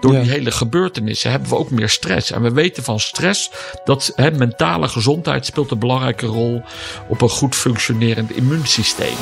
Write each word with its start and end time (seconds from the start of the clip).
Door 0.00 0.12
die 0.12 0.30
hele 0.30 0.50
gebeurtenissen 0.50 1.30
hebben 1.30 1.48
we 1.48 1.56
ook 1.56 1.70
meer 1.70 1.88
stress. 1.88 2.30
En 2.30 2.42
we 2.42 2.52
weten 2.52 2.82
van 2.82 3.00
stress 3.00 3.50
dat 3.84 4.12
hè, 4.14 4.30
mentale 4.30 4.88
gezondheid 4.88 5.46
speelt 5.46 5.70
een 5.70 5.78
belangrijke 5.78 6.26
rol 6.26 6.62
op 7.08 7.20
een 7.20 7.28
goed 7.28 7.54
functionerend 7.54 8.30
immuunsysteem. 8.36 9.16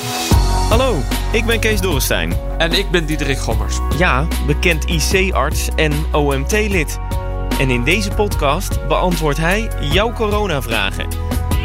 Hallo, 0.69 0.97
ik 1.33 1.45
ben 1.45 1.61
Kees 1.61 1.81
Dorrestein. 1.81 2.33
En 2.59 2.73
ik 2.73 2.91
ben 2.91 3.07
Diederik 3.07 3.39
Gommers. 3.39 3.79
Ja, 3.99 4.27
bekend 4.47 4.85
IC-arts 4.85 5.69
en 5.77 5.93
OMT-lid. 6.13 6.99
En 7.59 7.71
in 7.71 7.85
deze 7.85 8.11
podcast 8.11 8.87
beantwoordt 8.89 9.39
hij 9.39 9.69
jouw 9.93 10.13
coronavragen. 10.13 11.07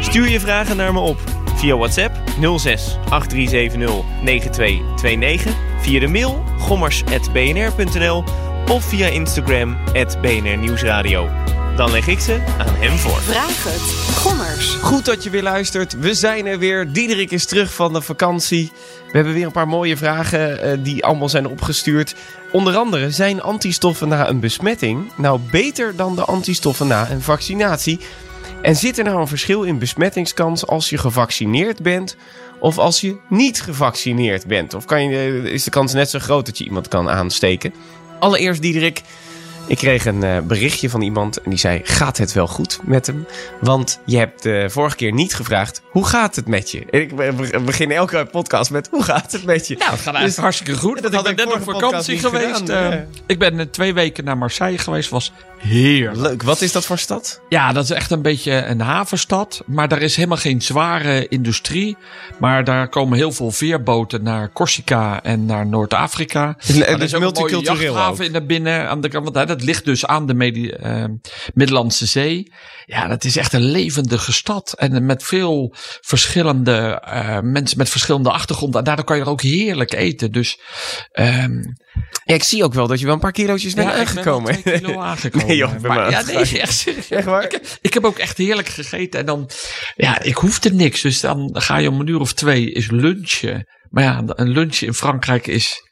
Stuur 0.00 0.28
je 0.28 0.40
vragen 0.40 0.76
naar 0.76 0.92
me 0.92 1.00
op 1.00 1.18
via 1.54 1.76
WhatsApp 1.76 2.16
06 2.58 2.98
8370 3.08 4.04
9229, 4.22 5.54
via 5.80 6.00
de 6.00 6.08
mail 6.08 6.44
gommers.bnr.nl 6.58 8.24
of 8.70 8.84
via 8.84 9.06
Instagram 9.06 9.76
BNR 10.20 10.56
Nieuwsradio. 10.56 11.28
Dan 11.76 11.90
leg 11.90 12.06
ik 12.06 12.20
ze 12.20 12.44
aan 12.58 12.74
hem 12.74 12.98
voor. 12.98 13.20
Vraag 13.20 13.64
het. 13.64 14.16
Gommers. 14.16 14.74
Goed 14.74 15.04
dat 15.04 15.24
je 15.24 15.30
weer 15.30 15.42
luistert. 15.42 15.98
We 15.98 16.14
zijn 16.14 16.46
er 16.46 16.58
weer. 16.58 16.92
Diederik 16.92 17.30
is 17.30 17.46
terug 17.46 17.74
van 17.74 17.92
de 17.92 18.02
vakantie. 18.02 18.72
We 19.06 19.12
hebben 19.12 19.34
weer 19.34 19.46
een 19.46 19.52
paar 19.52 19.68
mooie 19.68 19.96
vragen 19.96 20.62
eh, 20.62 20.78
die 20.82 21.04
allemaal 21.04 21.28
zijn 21.28 21.46
opgestuurd. 21.46 22.14
Onder 22.52 22.76
andere, 22.76 23.10
zijn 23.10 23.42
antistoffen 23.42 24.08
na 24.08 24.28
een 24.28 24.40
besmetting 24.40 25.12
nou 25.16 25.40
beter 25.50 25.96
dan 25.96 26.14
de 26.14 26.24
antistoffen 26.24 26.86
na 26.86 27.10
een 27.10 27.22
vaccinatie? 27.22 28.00
En 28.62 28.76
zit 28.76 28.98
er 28.98 29.04
nou 29.04 29.20
een 29.20 29.28
verschil 29.28 29.62
in 29.62 29.78
besmettingskans 29.78 30.66
als 30.66 30.90
je 30.90 30.98
gevaccineerd 30.98 31.82
bent 31.82 32.16
of 32.58 32.78
als 32.78 33.00
je 33.00 33.16
niet 33.28 33.62
gevaccineerd 33.62 34.46
bent? 34.46 34.74
Of 34.74 34.84
kan 34.84 35.04
je, 35.04 35.16
eh, 35.16 35.52
is 35.52 35.64
de 35.64 35.70
kans 35.70 35.92
net 35.92 36.10
zo 36.10 36.18
groot 36.18 36.46
dat 36.46 36.58
je 36.58 36.64
iemand 36.64 36.88
kan 36.88 37.10
aansteken? 37.10 37.72
Allereerst, 38.20 38.62
Diederik, 38.62 39.02
ik 39.70 39.76
kreeg 39.76 40.04
een 40.06 40.22
eh, 40.22 40.40
berichtje 40.40 40.90
van 40.90 41.02
iemand 41.02 41.36
en 41.40 41.50
die 41.50 41.58
zei: 41.58 41.80
Gaat 41.84 42.16
het 42.18 42.32
wel 42.32 42.46
goed 42.46 42.78
met 42.82 43.06
hem? 43.06 43.26
Want 43.60 44.00
je 44.06 44.18
hebt 44.18 44.42
de 44.42 44.66
vorige 44.70 44.96
keer 44.96 45.12
niet 45.12 45.34
gevraagd: 45.34 45.82
Hoe 45.90 46.06
gaat 46.06 46.36
het 46.36 46.48
met 46.48 46.70
je? 46.70 46.84
En 46.90 47.00
ik 47.00 47.16
be- 47.16 47.60
begin 47.64 47.90
elke 47.90 48.28
podcast 48.30 48.70
met: 48.70 48.88
Hoe 48.90 49.02
gaat 49.02 49.32
het 49.32 49.44
met 49.44 49.66
je? 49.68 49.76
Nou, 49.76 49.90
het 49.90 50.00
gaat 50.00 50.14
eigenlijk 50.14 50.34
Dus- 50.34 50.36
hartstikke 50.44 50.76
goed. 50.76 51.02
dat 51.02 51.28
ik 51.28 51.36
ben 51.36 51.46
net 51.48 51.54
op 51.54 51.62
vakantie 51.62 52.18
geweest. 52.18 52.56
gedaan, 52.56 52.92
eh. 52.92 52.98
ik 53.26 53.38
ben 53.38 53.58
eh, 53.58 53.66
twee 53.66 53.94
weken 53.94 54.24
naar 54.24 54.38
Marseille 54.38 54.78
geweest. 54.78 55.10
Was 55.10 55.32
heerlijk. 55.58 56.16
Leuk, 56.16 56.42
wat 56.42 56.60
is 56.60 56.72
dat 56.72 56.86
voor 56.86 56.98
stad? 56.98 57.40
Ja, 57.48 57.72
dat 57.72 57.84
is 57.84 57.90
echt 57.90 58.10
een 58.10 58.22
beetje 58.22 58.52
een 58.52 58.80
havenstad. 58.80 59.62
Maar 59.66 59.88
daar 59.88 60.02
is 60.02 60.16
helemaal 60.16 60.36
geen 60.38 60.62
zware 60.62 61.28
industrie. 61.28 61.96
Maar 62.38 62.64
daar 62.64 62.88
komen 62.88 63.16
heel 63.18 63.32
veel 63.32 63.50
veerboten 63.50 64.22
naar 64.22 64.52
Corsica 64.52 65.22
en 65.22 65.44
naar 65.46 65.66
Noord-Afrika. 65.66 66.54
Het 66.58 66.68
is 66.68 66.80
er 66.80 67.02
is 67.02 67.14
ook 67.14 67.22
een 67.22 67.32
mooie 67.32 67.58
jachthaven 67.60 68.24
in 68.24 68.32
de 68.32 68.42
binnen. 68.42 68.88
Aan 68.88 69.00
de 69.00 69.08
kant, 69.08 69.24
want 69.32 69.59
ligt 69.62 69.84
dus 69.84 70.06
aan 70.06 70.26
de 70.26 70.34
Medi- 70.34 70.68
eh, 70.70 71.04
Middellandse 71.54 72.06
Zee. 72.06 72.52
Ja, 72.86 73.06
dat 73.08 73.24
is 73.24 73.36
echt 73.36 73.52
een 73.52 73.64
levendige 73.70 74.32
stad. 74.32 74.72
En 74.78 75.06
met 75.06 75.22
veel 75.22 75.74
verschillende 76.00 77.00
eh, 77.04 77.40
mensen 77.40 77.78
met 77.78 77.88
verschillende 77.88 78.30
achtergronden. 78.30 78.78
En 78.78 78.84
daardoor 78.84 79.04
kan 79.04 79.16
je 79.16 79.22
er 79.22 79.28
ook 79.28 79.42
heerlijk 79.42 79.92
eten. 79.92 80.32
Dus 80.32 80.60
ehm, 81.12 81.58
Ja, 82.24 82.34
ik 82.34 82.42
zie 82.42 82.64
ook 82.64 82.74
wel 82.74 82.86
dat 82.86 82.98
je 82.98 83.04
wel 83.04 83.14
een 83.14 83.20
paar 83.20 83.32
kilootjes 83.32 83.74
bent 83.74 83.88
ja, 83.88 83.94
ik 83.94 84.04
ben 84.06 84.14
wel 84.14 84.22
aangekomen. 84.24 84.62
twee 84.62 84.80
kilo 84.80 85.00
aangekomen. 85.10 85.46
Nee, 85.46 85.56
joh, 85.56 85.72
ik 85.72 85.80
ben 85.80 85.90
maar, 85.90 86.00
maar 86.00 86.10
ja, 86.10 86.22
nee, 86.22 86.60
echt. 86.60 86.86
Echt 87.10 87.24
waar? 87.24 87.44
Ik, 87.44 87.60
ik 87.80 87.94
heb 87.94 88.04
ook 88.04 88.18
echt 88.18 88.36
heerlijk 88.36 88.68
gegeten. 88.68 89.20
En 89.20 89.26
dan, 89.26 89.50
ja, 89.96 90.20
ik 90.22 90.34
hoefde 90.36 90.72
niks. 90.74 91.00
Dus 91.00 91.20
dan 91.20 91.50
ga 91.52 91.76
je 91.76 91.88
om 91.88 92.00
een 92.00 92.06
uur 92.06 92.20
of 92.20 92.32
twee 92.32 92.72
is 92.72 92.90
lunchen. 92.90 93.66
Maar 93.90 94.04
ja, 94.04 94.22
een 94.26 94.48
lunch 94.48 94.76
in 94.76 94.94
Frankrijk 94.94 95.46
is 95.46 95.88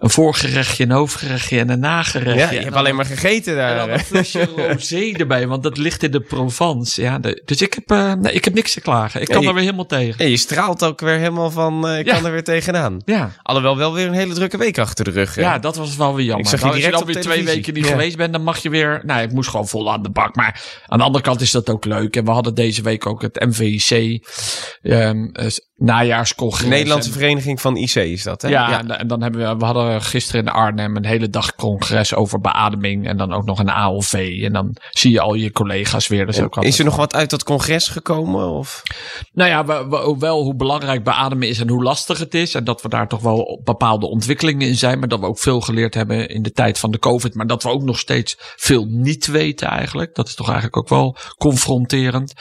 een 0.00 0.10
voorgerechtje, 0.10 0.84
een 0.84 0.90
hoofdgerechtje 0.90 1.58
en 1.58 1.68
een 1.70 1.80
nagerechtje. 1.80 2.34
Ja, 2.40 2.44
je 2.50 2.56
En 2.56 2.56
hebt 2.56 2.68
dan- 2.68 2.78
alleen 2.78 2.94
maar 2.96 3.04
gegeten 3.04 3.52
en 3.52 3.58
daar. 3.58 3.76
dan 3.76 3.88
hè? 3.88 3.94
een 3.94 4.00
flesje 4.00 4.48
rosé 4.72 5.12
erbij, 5.16 5.46
want 5.46 5.62
dat 5.62 5.76
ligt 5.78 6.02
in 6.02 6.10
de 6.10 6.20
Provence. 6.20 7.02
Ja, 7.02 7.18
de- 7.18 7.42
dus 7.44 7.62
ik 7.62 7.74
heb, 7.74 7.90
eh, 7.90 8.12
nee, 8.12 8.32
ik 8.32 8.44
heb 8.44 8.54
niks 8.54 8.72
te 8.72 8.80
klagen. 8.80 9.20
Ik 9.20 9.26
kan 9.28 9.40
je- 9.40 9.48
er 9.48 9.54
weer 9.54 9.62
helemaal 9.62 9.86
tegen. 9.86 10.24
Ja, 10.24 10.30
je 10.30 10.36
straalt 10.36 10.84
ook 10.84 11.00
weer 11.00 11.18
helemaal 11.18 11.50
van, 11.50 11.88
eh, 11.88 11.98
ik 11.98 12.06
Ja. 12.06 12.14
kan 12.14 12.26
er 12.26 12.32
weer 12.32 12.44
tegenaan. 12.44 13.02
Ja. 13.04 13.30
Alhoewel 13.42 13.76
wel 13.76 13.94
weer 13.94 14.06
een 14.06 14.12
hele 14.12 14.34
drukke 14.34 14.56
week 14.56 14.78
achter 14.78 15.04
de 15.04 15.10
rug. 15.10 15.34
hè? 15.34 15.40
Ja, 15.42 15.58
dat 15.58 15.76
was 15.76 15.96
wel 15.96 16.14
weer 16.14 16.24
jammer. 16.26 16.44
Ik 16.44 16.50
zag 16.50 16.60
Nou, 16.60 16.74
als 16.74 16.84
je 16.84 16.90
dan 16.90 17.00
op 17.00 17.06
weer 17.06 17.20
twee 17.22 17.44
weken 17.44 17.74
niet 17.74 17.86
geweest 17.86 18.16
bent, 18.16 18.32
dan 18.32 18.42
mag 18.42 18.58
je 18.58 18.70
weer... 18.70 19.00
Nou, 19.04 19.22
ik 19.22 19.32
moest 19.32 19.50
gewoon 19.50 19.68
vol 19.68 19.92
aan 19.92 20.02
de 20.02 20.10
bak. 20.10 20.34
Maar 20.36 20.62
aan 20.86 20.98
de 20.98 21.04
andere 21.04 21.24
kant 21.24 21.40
is 21.40 21.50
dat 21.50 21.70
ook 21.70 21.84
leuk. 21.84 22.16
En 22.16 22.24
we 22.24 22.30
hadden 22.30 22.54
deze 22.54 22.82
week 22.82 23.06
ook 23.06 23.22
het 23.22 23.44
MVIC 23.48 24.24
ehm, 24.82 25.24
eh, 25.32 25.46
najaarscongres. 25.80 26.62
De 26.62 26.68
Nederlandse 26.68 27.08
En- 27.08 27.14
Vereniging 27.14 27.60
van 27.60 27.76
IC 27.76 27.94
is 27.94 28.22
dat, 28.22 28.42
hè? 28.42 28.48
ja, 28.48 28.78
En, 28.78 28.98
en 28.98 29.06
dan 29.06 29.22
hebben 29.22 29.48
we, 29.48 29.56
we 29.56 29.64
hadden 29.64 30.02
gisteren 30.02 30.40
in 30.40 30.48
Arnhem 30.48 30.96
een 30.96 31.04
hele 31.06 31.28
dag 31.30 31.54
congres 31.54 32.14
over 32.14 32.40
beademing. 32.40 33.06
En 33.06 33.16
dan 33.16 33.32
ook 33.32 33.44
nog 33.44 33.58
een 33.58 33.70
ALV. 33.70 34.40
En 34.42 34.52
dan 34.52 34.76
zie 34.90 35.10
je 35.10 35.20
al 35.20 35.34
je 35.34 35.52
collega's 35.52 36.08
weer. 36.08 36.28
Is, 36.28 36.40
ook 36.40 36.56
Is 36.56 36.78
er 36.78 36.84
nog 36.84 36.96
wat 36.96 37.14
uit 37.14 37.30
dat 37.30 37.42
congres 37.44 37.88
gekomen? 37.88 38.48
Of? 38.48 38.82
nou 39.32 39.50
ja, 39.50 39.64
we, 39.64 39.86
we- 39.88 40.16
wel 40.18 40.42
hoe 40.42 40.54
belangrijk 40.56 41.04
beademen 41.04 41.48
is 41.48 41.60
en 41.60 41.68
hoe 41.68 41.82
lastig 41.82 42.18
het 42.18 42.34
is. 42.34 42.54
En 42.54 42.64
dat 42.64 42.82
we 42.82 42.88
daar 42.88 43.08
toch 43.08 43.20
wel 43.20 43.60
bepaalde 43.64 44.06
ontwikkelingen 44.06 44.68
in 44.68 44.76
zijn. 44.76 44.98
Maar 44.98 45.08
dat 45.08 45.20
we 45.20 45.26
ook 45.26 45.38
veel 45.38 45.60
geleerd 45.60 45.94
hebben 45.94 46.28
in 46.28 46.42
de 46.42 46.52
tijd 46.52 46.78
van 46.78 46.90
de 46.90 46.98
COVID. 46.98 47.34
Maar 47.34 47.46
dat 47.46 47.62
we 47.62 47.68
ook 47.68 47.82
nog 47.82 47.98
steeds 47.98 48.36
veel 48.56 48.84
niet 48.88 49.26
weten 49.26 49.68
eigenlijk. 49.68 50.14
Dat 50.14 50.28
is 50.28 50.34
toch 50.34 50.46
eigenlijk 50.46 50.76
ook 50.76 50.88
wel 50.88 51.16
confronterend. 51.38 52.32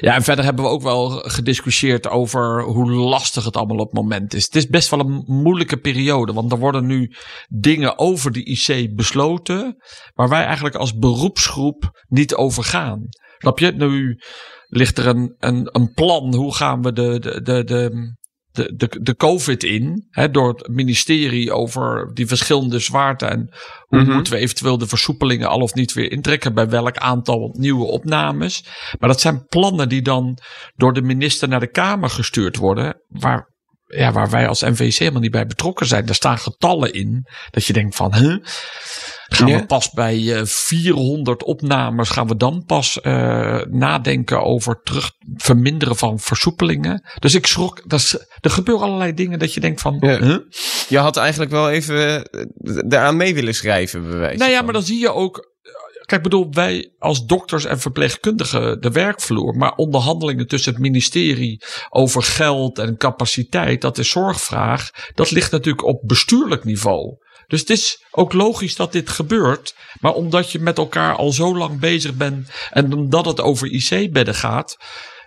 Ja, 0.00 0.14
en 0.14 0.22
verder 0.22 0.44
hebben 0.44 0.64
we 0.64 0.70
ook 0.70 0.82
wel 0.82 1.10
gediscussieerd 1.10 2.08
over 2.08 2.62
hoe 2.62 2.87
lastig 2.88 3.44
het 3.44 3.56
allemaal 3.56 3.78
op 3.78 3.86
het 3.86 4.02
moment 4.02 4.34
is. 4.34 4.44
Het 4.44 4.56
is 4.56 4.66
best 4.66 4.90
wel 4.90 5.00
een 5.00 5.24
moeilijke 5.26 5.76
periode. 5.76 6.32
Want 6.32 6.52
er 6.52 6.58
worden 6.58 6.86
nu 6.86 7.14
dingen 7.48 7.98
over 7.98 8.32
de 8.32 8.44
IC 8.44 8.96
besloten. 8.96 9.76
Waar 10.14 10.28
wij 10.28 10.44
eigenlijk 10.44 10.74
als 10.74 10.96
beroepsgroep 10.96 12.04
niet 12.08 12.34
over 12.34 12.64
gaan. 12.64 13.06
Snap 13.38 13.58
je? 13.58 13.72
Nu 13.72 14.20
ligt 14.66 14.98
er 14.98 15.06
een, 15.06 15.34
een, 15.38 15.68
een 15.72 15.92
plan. 15.92 16.34
Hoe 16.34 16.54
gaan 16.54 16.82
we 16.82 16.92
de, 16.92 17.18
de, 17.18 17.42
de, 17.42 17.64
de, 17.64 18.16
de, 18.58 18.74
de, 18.76 18.98
de 19.02 19.16
COVID 19.16 19.64
in? 19.64 20.06
Hè, 20.10 20.30
door 20.30 20.48
het 20.48 20.68
ministerie 20.68 21.52
over 21.52 22.10
die 22.14 22.26
verschillende 22.26 22.78
zwaarte. 22.78 23.26
En 23.26 23.48
hoe 23.78 24.00
Mhm. 24.00 24.12
moeten 24.12 24.32
we 24.32 24.38
eventueel 24.38 24.78
de 24.78 24.86
versoepelingen 24.86 25.48
al 25.48 25.60
of 25.60 25.74
niet 25.74 25.92
weer 25.92 26.10
intrekken? 26.12 26.54
Bij 26.54 26.68
welk 26.68 26.96
aantal 26.96 27.54
nieuwe 27.58 27.84
opnames? 27.84 28.64
Maar 28.98 29.08
dat 29.08 29.20
zijn 29.20 29.46
plannen 29.46 29.88
die 29.88 30.02
dan 30.02 30.38
door 30.76 30.92
de 30.92 31.02
minister 31.02 31.48
naar 31.48 31.60
de 31.60 31.70
Kamer 31.70 32.10
gestuurd 32.10 32.56
worden. 32.56 33.02
Waar, 33.08 33.47
ja, 33.96 34.12
waar 34.12 34.30
wij 34.30 34.48
als 34.48 34.60
NVC 34.60 34.94
helemaal 34.98 35.20
niet 35.20 35.30
bij 35.30 35.46
betrokken 35.46 35.86
zijn. 35.86 36.06
Daar 36.06 36.14
staan 36.14 36.38
getallen 36.38 36.92
in. 36.92 37.26
Dat 37.50 37.64
je 37.64 37.72
denkt 37.72 37.96
van, 37.96 38.14
huh? 38.14 38.36
Gaan 39.30 39.48
Ja. 39.48 39.56
we 39.58 39.66
pas 39.66 39.90
bij 39.90 40.34
eh, 40.36 40.44
400 40.44 41.42
opnames, 41.44 42.08
gaan 42.10 42.26
we 42.28 42.36
dan 42.36 42.64
pas 42.66 43.00
eh, 43.00 43.60
nadenken 43.70 44.42
over 44.42 44.80
terug 44.82 45.10
verminderen 45.36 45.96
van 45.96 46.18
versoepelingen? 46.18 47.02
Dus 47.18 47.34
ik 47.34 47.46
schrok, 47.46 47.82
dat 47.86 48.00
is, 48.00 48.16
er 48.40 48.50
gebeuren 48.50 48.84
allerlei 48.86 49.14
dingen 49.14 49.38
dat 49.38 49.54
je 49.54 49.60
denkt 49.60 49.80
van, 49.80 49.96
Ja. 50.00 50.18
huh? 50.18 50.38
Je 50.88 50.98
had 50.98 51.16
eigenlijk 51.16 51.50
wel 51.50 51.70
even 51.70 52.24
eh, 52.30 52.44
daaraan 52.86 53.16
mee 53.16 53.34
willen 53.34 53.54
schrijven, 53.54 54.08
bij 54.08 54.18
wijze 54.18 54.38
Nou 54.38 54.50
ja, 54.50 54.56
van. 54.56 54.64
maar 54.64 54.74
dan 54.74 54.82
zie 54.82 54.98
je 55.00 55.12
ook. 55.12 55.56
Kijk, 56.08 56.22
bedoel, 56.22 56.48
wij 56.50 56.92
als 56.98 57.26
dokters 57.26 57.64
en 57.64 57.80
verpleegkundigen 57.80 58.80
de 58.80 58.90
werkvloer. 58.90 59.54
Maar 59.54 59.74
onderhandelingen 59.74 60.46
tussen 60.46 60.72
het 60.72 60.82
ministerie 60.82 61.62
over 61.90 62.22
geld 62.22 62.78
en 62.78 62.96
capaciteit, 62.96 63.80
dat 63.80 63.98
is 63.98 64.10
zorgvraag. 64.10 64.90
Dat 65.14 65.30
ligt 65.30 65.50
natuurlijk 65.50 65.84
op 65.84 66.00
bestuurlijk 66.04 66.64
niveau. 66.64 67.16
Dus 67.46 67.60
het 67.60 67.70
is 67.70 68.04
ook 68.10 68.32
logisch 68.32 68.76
dat 68.76 68.92
dit 68.92 69.08
gebeurt. 69.08 69.74
Maar 70.00 70.12
omdat 70.12 70.52
je 70.52 70.58
met 70.58 70.78
elkaar 70.78 71.16
al 71.16 71.32
zo 71.32 71.56
lang 71.56 71.80
bezig 71.80 72.14
bent 72.14 72.48
en 72.70 72.92
omdat 72.92 73.26
het 73.26 73.40
over 73.40 73.68
IC-bedden 73.70 74.34
gaat, 74.34 74.76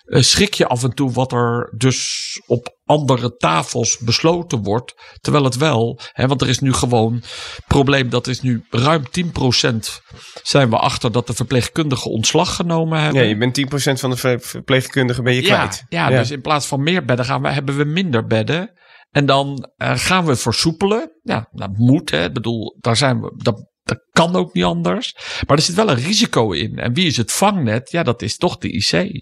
schrik 0.06 0.54
je 0.54 0.68
af 0.68 0.84
en 0.84 0.94
toe 0.94 1.12
wat 1.12 1.32
er 1.32 1.74
dus 1.78 2.20
op 2.46 2.78
andere 2.86 3.36
tafels 3.36 3.98
besloten 3.98 4.64
wordt. 4.64 4.94
Terwijl 5.22 5.44
het 5.44 5.56
wel, 5.58 6.00
hè, 6.12 6.28
want 6.28 6.42
er 6.42 6.50
is 6.50 6.60
nu 6.60 6.74
gewoon 6.74 7.24
probleem 7.68 8.10
dat 8.10 8.28
is 8.28 8.42
nu 8.42 8.66
ruim 8.70 9.04
10% 9.10 10.02
zijn 10.44 10.70
we 10.70 10.78
achter 10.78 11.12
dat 11.12 11.28
de 11.28 11.34
verpleegkundigen 11.34 12.12
ontslag 12.12 12.56
genomen 12.56 13.00
hebben. 13.00 13.22
Ja, 13.22 13.28
je 13.28 13.38
bent 13.38 13.54
10% 13.54 14.00
van 14.00 14.10
de 14.10 14.16
ver- 14.16 14.40
verpleegkundigen 14.42 15.24
ben 15.24 15.34
je 15.34 15.42
Ja, 15.46 15.56
kwijt. 15.58 15.84
ja, 15.90 16.10
dus 16.10 16.32
in 16.32 16.42
plaats 16.42 16.66
van 16.68 16.84
meer 16.84 17.06
bedden 17.06 17.26
gaan 17.26 17.42
we, 17.42 17.50
hebben 17.50 17.78
we 17.78 17.84
minder 17.84 18.26
bedden. 18.26 18.80
En 19.12 19.26
dan 19.26 19.70
eh, 19.78 19.92
gaan 19.96 20.26
we 20.26 20.36
versoepelen. 20.36 21.12
Ja, 21.22 21.48
dat 21.52 21.70
moet. 21.78 22.12
Hè. 22.12 22.24
Ik 22.24 22.34
bedoel, 22.34 22.78
daar 22.80 22.98
zijn 22.98 23.22
we. 23.22 23.34
Dat, 23.36 23.71
dat 23.92 24.04
kan 24.12 24.36
ook 24.36 24.54
niet 24.54 24.64
anders. 24.64 25.16
Maar 25.48 25.58
er 25.58 25.64
zit 25.64 25.76
wel 25.76 25.90
een 25.90 25.96
risico 25.96 26.52
in. 26.52 26.80
En 26.80 26.94
wie 26.94 27.06
is 27.06 27.18
het 27.18 27.32
vangnet? 27.32 27.92
Ja, 27.92 28.04
dat 28.04 28.22
is 28.22 28.38
toch 28.38 28.58
de 28.58 28.72
IC. 28.72 29.22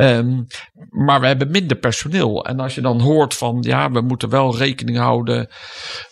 Um, 0.00 0.46
maar 0.90 1.20
we 1.20 1.26
hebben 1.26 1.50
minder 1.50 1.76
personeel. 1.76 2.44
En 2.44 2.60
als 2.60 2.74
je 2.74 2.80
dan 2.80 3.00
hoort 3.00 3.34
van 3.34 3.58
ja, 3.60 3.90
we 3.90 4.00
moeten 4.00 4.28
wel 4.28 4.56
rekening 4.56 4.98
houden 4.98 5.48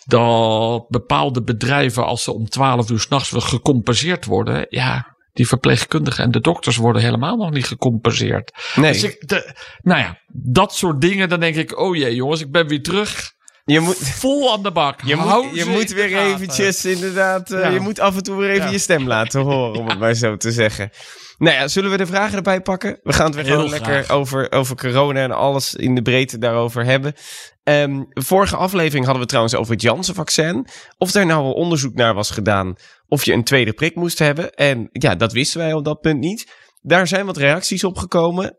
dat 0.04 0.88
bepaalde 0.88 1.42
bedrijven, 1.42 2.04
als 2.04 2.22
ze 2.22 2.32
om 2.32 2.48
12 2.48 2.90
uur 2.90 3.00
s'nachts 3.00 3.32
gecompenseerd 3.34 4.24
worden, 4.24 4.66
ja, 4.68 5.16
die 5.32 5.46
verpleegkundigen 5.46 6.24
en 6.24 6.30
de 6.30 6.40
dokters 6.40 6.76
worden 6.76 7.02
helemaal 7.02 7.36
nog 7.36 7.50
niet 7.50 7.66
gecompenseerd. 7.66 8.52
Nee. 8.74 8.92
Dus 8.92 9.02
ik, 9.02 9.28
de, 9.28 9.54
nou 9.82 10.00
ja, 10.00 10.18
dat 10.32 10.74
soort 10.74 11.00
dingen, 11.00 11.28
dan 11.28 11.40
denk 11.40 11.56
ik, 11.56 11.78
oh 11.78 11.96
jee 11.96 12.14
jongens, 12.14 12.40
ik 12.40 12.50
ben 12.50 12.66
weer 12.66 12.82
terug. 12.82 13.32
Je 13.64 13.80
moet, 13.80 13.96
Vol 13.96 14.52
aan 14.52 14.62
de 14.62 14.72
bak. 14.72 15.00
je 15.04 15.16
Hou 15.16 15.46
moet, 15.46 15.56
je 15.56 15.64
moet 15.64 15.90
weer 15.92 16.16
eventjes 16.18 16.84
inderdaad, 16.84 17.50
eh, 17.50 17.60
Ja. 17.60 17.68
je 17.68 17.80
moet 17.80 18.00
af 18.00 18.16
en 18.16 18.22
toe 18.22 18.36
weer 18.36 18.50
even 18.50 18.64
Ja. 18.66 18.70
je 18.70 18.78
stem 18.78 19.06
laten 19.06 19.40
horen, 19.40 19.80
om 19.80 19.88
het 19.88 19.98
maar 19.98 20.14
zo 20.14 20.36
te 20.36 20.52
zeggen. 20.52 20.90
Nou 21.38 21.56
ja, 21.56 21.68
zullen 21.68 21.90
we 21.90 21.96
de 21.96 22.06
vragen 22.06 22.36
erbij 22.36 22.60
pakken? 22.60 22.98
We 23.02 23.12
gaan 23.12 23.26
het 23.26 23.34
weer 23.34 23.44
Heel 23.44 23.68
lekker 23.68 24.10
over, 24.12 24.52
over 24.52 24.76
corona 24.76 25.22
en 25.22 25.32
alles 25.32 25.74
in 25.74 25.94
de 25.94 26.02
breedte 26.02 26.38
daarover 26.38 26.84
hebben. 26.84 27.14
Ehm, 27.62 28.02
vorige 28.08 28.56
aflevering 28.56 29.04
hadden 29.04 29.22
we 29.22 29.28
trouwens 29.28 29.54
over 29.54 29.72
het 29.72 29.82
Janssen-vaccin. 29.82 30.66
Of 30.98 31.14
er 31.14 31.26
nou 31.26 31.42
al 31.42 31.52
onderzoek 31.52 31.94
naar 31.94 32.14
was 32.14 32.30
gedaan 32.30 32.74
of 33.08 33.24
je 33.24 33.32
een 33.32 33.44
tweede 33.44 33.72
prik 33.72 33.94
moest 33.94 34.18
hebben. 34.18 34.52
En 34.54 34.88
ja, 34.92 35.14
dat 35.14 35.32
wisten 35.32 35.60
wij 35.60 35.72
op 35.72 35.84
dat 35.84 36.00
punt 36.00 36.18
niet. 36.20 36.52
Daar 36.80 37.06
zijn 37.06 37.26
wat 37.26 37.36
reacties 37.36 37.84
op 37.84 37.96
gekomen. 37.96 38.58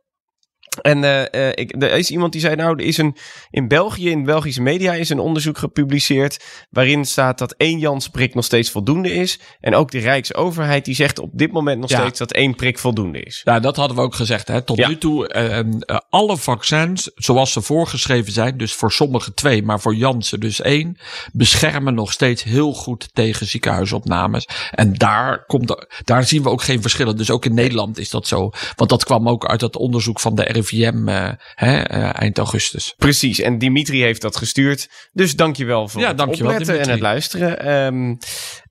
En 0.81 1.03
eh, 1.03 1.47
eh, 1.49 1.53
ik, 1.55 1.83
er 1.83 1.91
is 1.91 2.09
iemand 2.11 2.31
die 2.31 2.41
zei, 2.41 2.55
nou, 2.55 2.79
er 2.79 2.85
is 2.85 2.97
een, 2.97 3.15
in 3.49 3.67
België, 3.67 4.09
in 4.09 4.23
Belgische 4.25 4.61
media, 4.61 4.93
is 4.93 5.09
een 5.09 5.19
onderzoek 5.19 5.57
gepubliceerd. 5.57 6.43
waarin 6.69 7.05
staat 7.05 7.37
dat 7.37 7.53
één 7.57 7.79
Janssen-prik 7.79 8.35
nog 8.35 8.45
steeds 8.45 8.69
voldoende 8.69 9.13
is. 9.13 9.39
En 9.59 9.75
ook 9.75 9.91
de 9.91 9.99
Rijksoverheid 9.99 10.85
die 10.85 10.95
zegt 10.95 11.19
op 11.19 11.29
dit 11.33 11.51
moment 11.51 11.79
nog 11.79 11.89
Ja. 11.89 11.99
steeds 11.99 12.19
dat 12.19 12.31
één 12.31 12.55
prik 12.55 12.79
voldoende 12.79 13.19
is. 13.23 13.41
Ja, 13.43 13.59
dat 13.59 13.75
hadden 13.75 13.97
we 13.97 14.03
ook 14.03 14.15
gezegd. 14.15 14.47
Hè. 14.47 14.61
Tot 14.61 14.77
Ja. 14.77 14.87
nu 14.87 14.97
toe, 14.97 15.27
eh, 15.27 15.97
alle 16.09 16.37
vaccins 16.37 17.11
zoals 17.15 17.51
ze 17.51 17.61
voorgeschreven 17.61 18.31
zijn, 18.33 18.57
dus 18.57 18.73
voor 18.73 18.91
sommige 18.91 19.33
twee, 19.33 19.63
maar 19.63 19.79
voor 19.79 19.95
Janssen 19.95 20.39
dus 20.39 20.61
één, 20.61 20.97
beschermen 21.33 21.93
nog 21.93 22.11
steeds 22.11 22.43
heel 22.43 22.73
goed 22.73 23.09
tegen 23.13 23.45
ziekenhuisopnames. 23.47 24.47
En 24.71 24.93
daar, 24.93 25.45
komt, 25.45 25.85
daar 26.03 26.23
zien 26.23 26.43
we 26.43 26.49
ook 26.49 26.63
geen 26.63 26.81
verschillen. 26.81 27.17
Dus 27.17 27.31
ook 27.31 27.45
in 27.45 27.53
Nederland 27.53 27.97
is 27.97 28.09
dat 28.09 28.27
zo. 28.27 28.49
Want 28.75 28.89
dat 28.89 29.03
kwam 29.03 29.29
ook 29.29 29.45
uit 29.45 29.61
het 29.61 29.75
onderzoek 29.75 30.19
van 30.19 30.35
de 30.35 30.43
RIVM 30.43 30.59
eh, 31.07 31.31
hè, 31.55 31.81
eh, 31.81 32.21
eind 32.21 32.37
augustus. 32.37 32.93
Precies, 32.97 33.39
en 33.39 33.57
Dimitri 33.57 34.01
heeft 34.01 34.21
dat 34.21 34.37
gestuurd. 34.37 34.89
Dus 35.11 35.35
dankjewel 35.35 35.87
voor 35.87 36.01
Ja, 36.01 36.07
het 36.07 36.17
dankjewel, 36.17 36.51
opletten 36.51 36.79
en 36.79 36.83
Dimitri. 36.83 37.05
het 37.05 37.11
luisteren. 37.11 37.59
Ehm, 37.59 38.15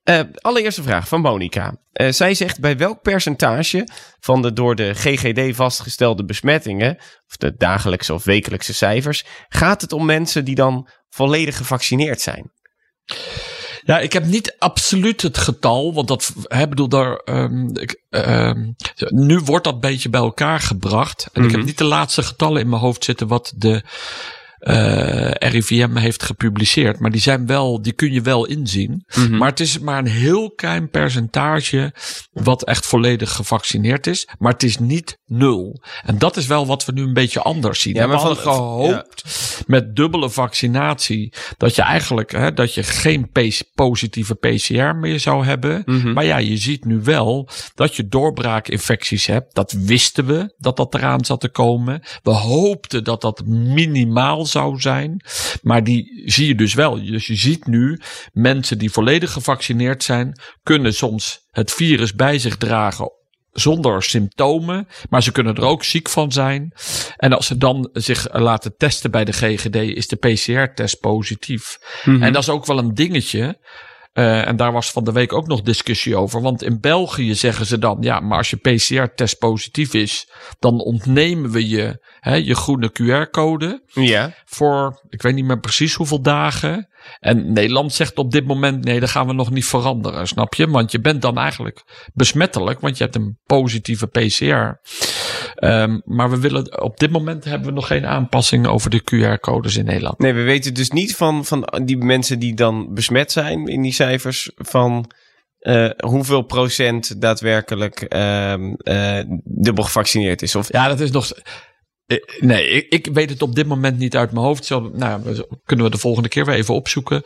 eh, 0.03 0.21
allereerste 0.35 0.83
vraag 0.83 1.09
van 1.09 1.21
Monica. 1.21 1.77
Eh, 1.93 2.13
zij 2.13 2.35
zegt 2.35 2.61
bij 2.61 2.77
welk 2.77 3.03
percentage 3.03 3.89
van 4.21 4.43
de 4.43 4.53
door 4.53 4.75
de 4.75 4.95
GGD 4.95 5.57
vastgestelde 5.57 6.25
besmettingen, 6.25 6.97
of 6.99 7.37
de 7.37 7.55
dagelijkse 7.57 8.15
of 8.15 8.25
wekelijkse 8.25 8.75
cijfers, 8.75 9.25
gaat 9.49 9.81
het 9.81 9.93
om 9.93 10.05
mensen 10.07 10.45
die 10.45 10.55
dan 10.55 10.89
volledig 11.09 11.57
gevaccineerd 11.57 12.21
zijn? 12.21 12.53
Ja, 13.85 13.99
ik 13.99 14.13
heb 14.13 14.25
niet 14.25 14.57
absoluut 14.59 15.23
het 15.23 15.39
getal, 15.39 15.95
want 15.95 16.09
dat, 16.09 16.33
hè, 16.43 16.69
bedoel, 16.69 16.89
daar, 16.89 17.17
ehm, 17.17 17.77
ik, 17.77 18.01
ehm, 18.11 18.67
nu 19.09 19.39
wordt 19.39 19.65
dat 19.65 19.81
beetje 19.81 20.09
bij 20.11 20.21
elkaar 20.21 20.61
gebracht. 20.61 21.29
En 21.33 21.43
ik 21.43 21.49
Mhm. 21.49 21.57
heb 21.57 21.67
niet 21.67 21.79
de 21.79 21.85
laatste 21.85 22.23
getallen 22.23 22.61
in 22.61 22.69
mijn 22.69 22.81
hoofd 22.83 23.05
zitten 23.05 23.27
wat 23.27 23.53
de 23.57 23.83
eh, 24.61 25.31
RIVM 25.31 25.97
heeft 25.97 26.23
gepubliceerd. 26.23 26.99
Maar 26.99 27.11
die 27.11 27.21
zijn 27.21 27.47
wel, 27.47 27.83
die 27.83 27.93
kun 27.93 28.13
je 28.13 28.21
wel 28.21 28.47
inzien. 28.47 29.05
Mhm. 29.15 29.37
Maar 29.37 29.49
het 29.49 29.61
is 29.61 29.79
maar 29.79 29.99
een 29.99 30.07
heel 30.07 30.51
klein 30.51 30.91
percentage 30.91 31.93
wat 32.33 32.65
echt 32.65 32.87
volledig 32.87 33.33
gevaccineerd 33.33 34.07
is. 34.07 34.29
Maar 34.39 34.53
het 34.53 34.63
is 34.63 34.79
niet 34.79 35.19
nul. 35.27 35.83
En 36.03 36.19
dat 36.19 36.37
is 36.37 36.47
wel 36.47 36.67
wat 36.67 36.85
we 36.85 36.93
nu 36.93 37.03
een 37.03 37.13
beetje 37.13 37.41
anders 37.43 37.81
zien. 37.81 37.95
Ja, 37.95 38.09
we 38.09 38.15
hadden 38.15 38.37
van- 38.37 38.55
gehoopt 38.55 39.25
met 39.67 39.97
dubbele 39.97 40.31
vaccinatie 40.31 41.33
dat 41.57 41.75
je 41.75 41.83
eigenlijk 41.83 42.33
hè, 42.33 42.53
dat 42.53 42.75
je 42.75 42.83
geen 42.83 43.31
positieve 43.75 44.35
PCR 44.35 44.97
meer 44.97 45.21
zou 45.21 45.45
hebben. 45.45 45.83
Mhm. 45.87 46.13
Maar 46.13 46.25
ja, 46.25 46.37
je 46.37 46.57
ziet 46.57 46.85
nu 46.85 47.01
wel 47.03 47.49
dat 47.75 47.97
je 47.97 48.09
doorbraakinfecties 48.09 49.27
hebt. 49.27 49.55
Dat 49.55 49.73
wisten 49.73 50.27
we 50.27 50.55
dat 50.59 50.77
dat 50.77 50.95
eraan 50.95 51.25
zat 51.25 51.41
te 51.41 51.49
komen. 51.49 52.03
We 52.23 52.31
hoopten 52.31 53.05
dat 53.05 53.21
dat 53.21 53.43
minimaal 53.47 54.47
zou 54.51 54.81
zijn. 54.81 55.25
Maar 55.63 55.85
die 55.85 56.23
zie 56.25 56.47
je 56.47 56.55
dus 56.55 56.75
wel. 56.75 57.05
Dus 57.05 57.27
je 57.27 57.37
ziet 57.37 57.67
nu 57.67 58.01
mensen 58.33 58.79
die 58.79 58.91
volledig 58.91 59.33
gevaccineerd 59.33 60.03
zijn, 60.03 60.41
kunnen 60.63 60.95
soms 60.95 61.39
het 61.51 61.73
virus 61.73 62.15
bij 62.15 62.39
zich 62.39 62.57
dragen 62.57 63.13
zonder 63.53 64.03
symptomen, 64.03 64.89
maar 65.09 65.23
ze 65.23 65.33
kunnen 65.33 65.55
er 65.55 65.65
ook 65.65 65.85
ziek 65.85 66.09
van 66.09 66.33
zijn. 66.33 66.73
En 67.17 67.33
als 67.33 67.47
ze 67.47 67.57
dan 67.57 67.89
zich 67.93 68.33
laten 68.33 68.77
testen 68.77 69.11
bij 69.11 69.25
de 69.25 69.33
GGD, 69.33 69.75
is 69.75 70.09
de 70.09 70.17
PCR-test 70.17 71.01
positief. 71.01 71.79
Mhm. 72.05 72.23
En 72.23 72.33
dat 72.33 72.43
is 72.43 72.49
ook 72.49 72.67
wel 72.67 72.79
een 72.79 72.95
dingetje. 72.95 73.59
Eh, 74.13 74.47
en 74.47 74.57
daar 74.57 74.73
was 74.73 74.91
van 74.91 75.05
de 75.05 75.13
week 75.13 75.33
ook 75.33 75.47
nog 75.47 75.63
discussie 75.63 76.17
over. 76.17 76.41
Want 76.41 76.63
in 76.63 76.81
België 76.81 77.35
zeggen 77.35 77.67
ze 77.67 77.79
dan: 77.79 77.97
ja, 78.01 78.21
maar 78.21 78.39
als 78.39 78.51
je 78.51 78.57
PCR-test 78.57 79.39
positief 79.39 79.95
is, 79.95 80.31
dan 80.59 80.81
ontnemen 80.81 81.51
we 81.51 81.69
je 81.69 82.05
hè, 82.21 82.35
je 82.35 82.55
groene 82.55 82.91
QR-code 82.93 83.83
Ja, 83.93 84.35
voor 84.45 85.03
ik 85.09 85.23
weet 85.23 85.35
niet 85.35 85.45
meer 85.45 85.61
precies 85.61 85.95
hoeveel 85.95 86.23
dagen. 86.23 86.89
En 87.19 87.53
Nederland 87.53 87.93
zegt 87.93 88.19
op 88.19 88.31
dit 88.31 88.47
moment: 88.47 88.85
nee, 88.85 89.01
dat 89.01 89.11
gaan 89.11 89.27
we 89.27 89.33
nog 89.33 89.51
niet 89.51 89.65
veranderen, 89.65 90.27
snap 90.27 90.55
je? 90.55 90.71
Want 90.71 90.93
je 90.93 91.01
bent 91.01 91.23
dan 91.23 91.39
eigenlijk 91.39 91.83
besmettelijk, 92.15 92.81
want 92.81 92.99
je 92.99 93.05
hebt 93.05 93.17
een 93.17 93.39
positieve 93.45 94.07
PCR. 94.07 94.81
Ehm, 95.55 96.01
maar 96.05 96.31
we 96.31 96.39
willen 96.39 96.83
op 96.83 96.99
dit 96.99 97.11
moment 97.11 97.45
hebben 97.45 97.69
we 97.69 97.75
nog 97.75 97.87
geen 97.87 98.07
aanpassing 98.07 98.67
over 98.67 98.91
de 98.91 99.03
QR-codes 99.03 99.77
in 99.77 99.85
Nederland. 99.85 100.19
nee, 100.19 100.33
we 100.33 100.43
weten 100.43 100.75
dus 100.75 100.91
niet 100.91 101.17
van, 101.17 101.45
van 101.45 101.83
die 101.85 101.97
mensen 101.97 102.39
die 102.39 102.55
dan 102.55 102.95
besmet 102.95 103.33
zijn 103.33 103.67
in 103.67 103.83
die 103.83 103.93
cijfers 103.93 104.51
van 104.57 105.11
eh, 105.61 105.91
hoeveel 105.97 106.43
procent 106.43 107.21
daadwerkelijk 107.21 108.01
ehm, 108.01 108.73
eh, 108.73 109.19
dubbel 109.45 109.85
gevaccineerd 109.85 110.43
is. 110.43 110.55
Of, 110.55 110.73
Ja, 110.73 110.89
dat 110.89 111.01
is 111.01 111.11
nog. 111.11 111.33
Eh, 112.17 112.41
Nee, 112.41 112.69
ik, 112.71 112.93
ik 113.07 113.15
weet 113.15 113.31
het 113.31 113.43
op 113.43 113.55
dit 113.55 113.67
moment 113.67 113.99
niet 113.99 114.17
uit 114.17 114.33
mijn 114.33 114.45
hoofd. 114.45 114.65
Zo, 114.65 114.91
nou, 114.95 115.23
we- 115.23 115.59
kunnen 115.65 115.85
we 115.85 115.91
de 115.91 115.99
volgende 115.99 116.29
keer 116.29 116.45
weer 116.45 116.55
even 116.55 116.75
opzoeken. 116.75 117.23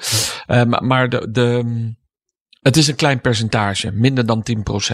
Eh, 0.46 0.64
maar 0.64 0.84
maar 0.84 1.08
de, 1.08 1.30
de, 1.30 1.64
het 2.60 2.76
is 2.76 2.88
een 2.88 2.94
klein 2.96 3.20
percentage. 3.20 3.92
Minder 3.92 4.26
dan 4.26 4.42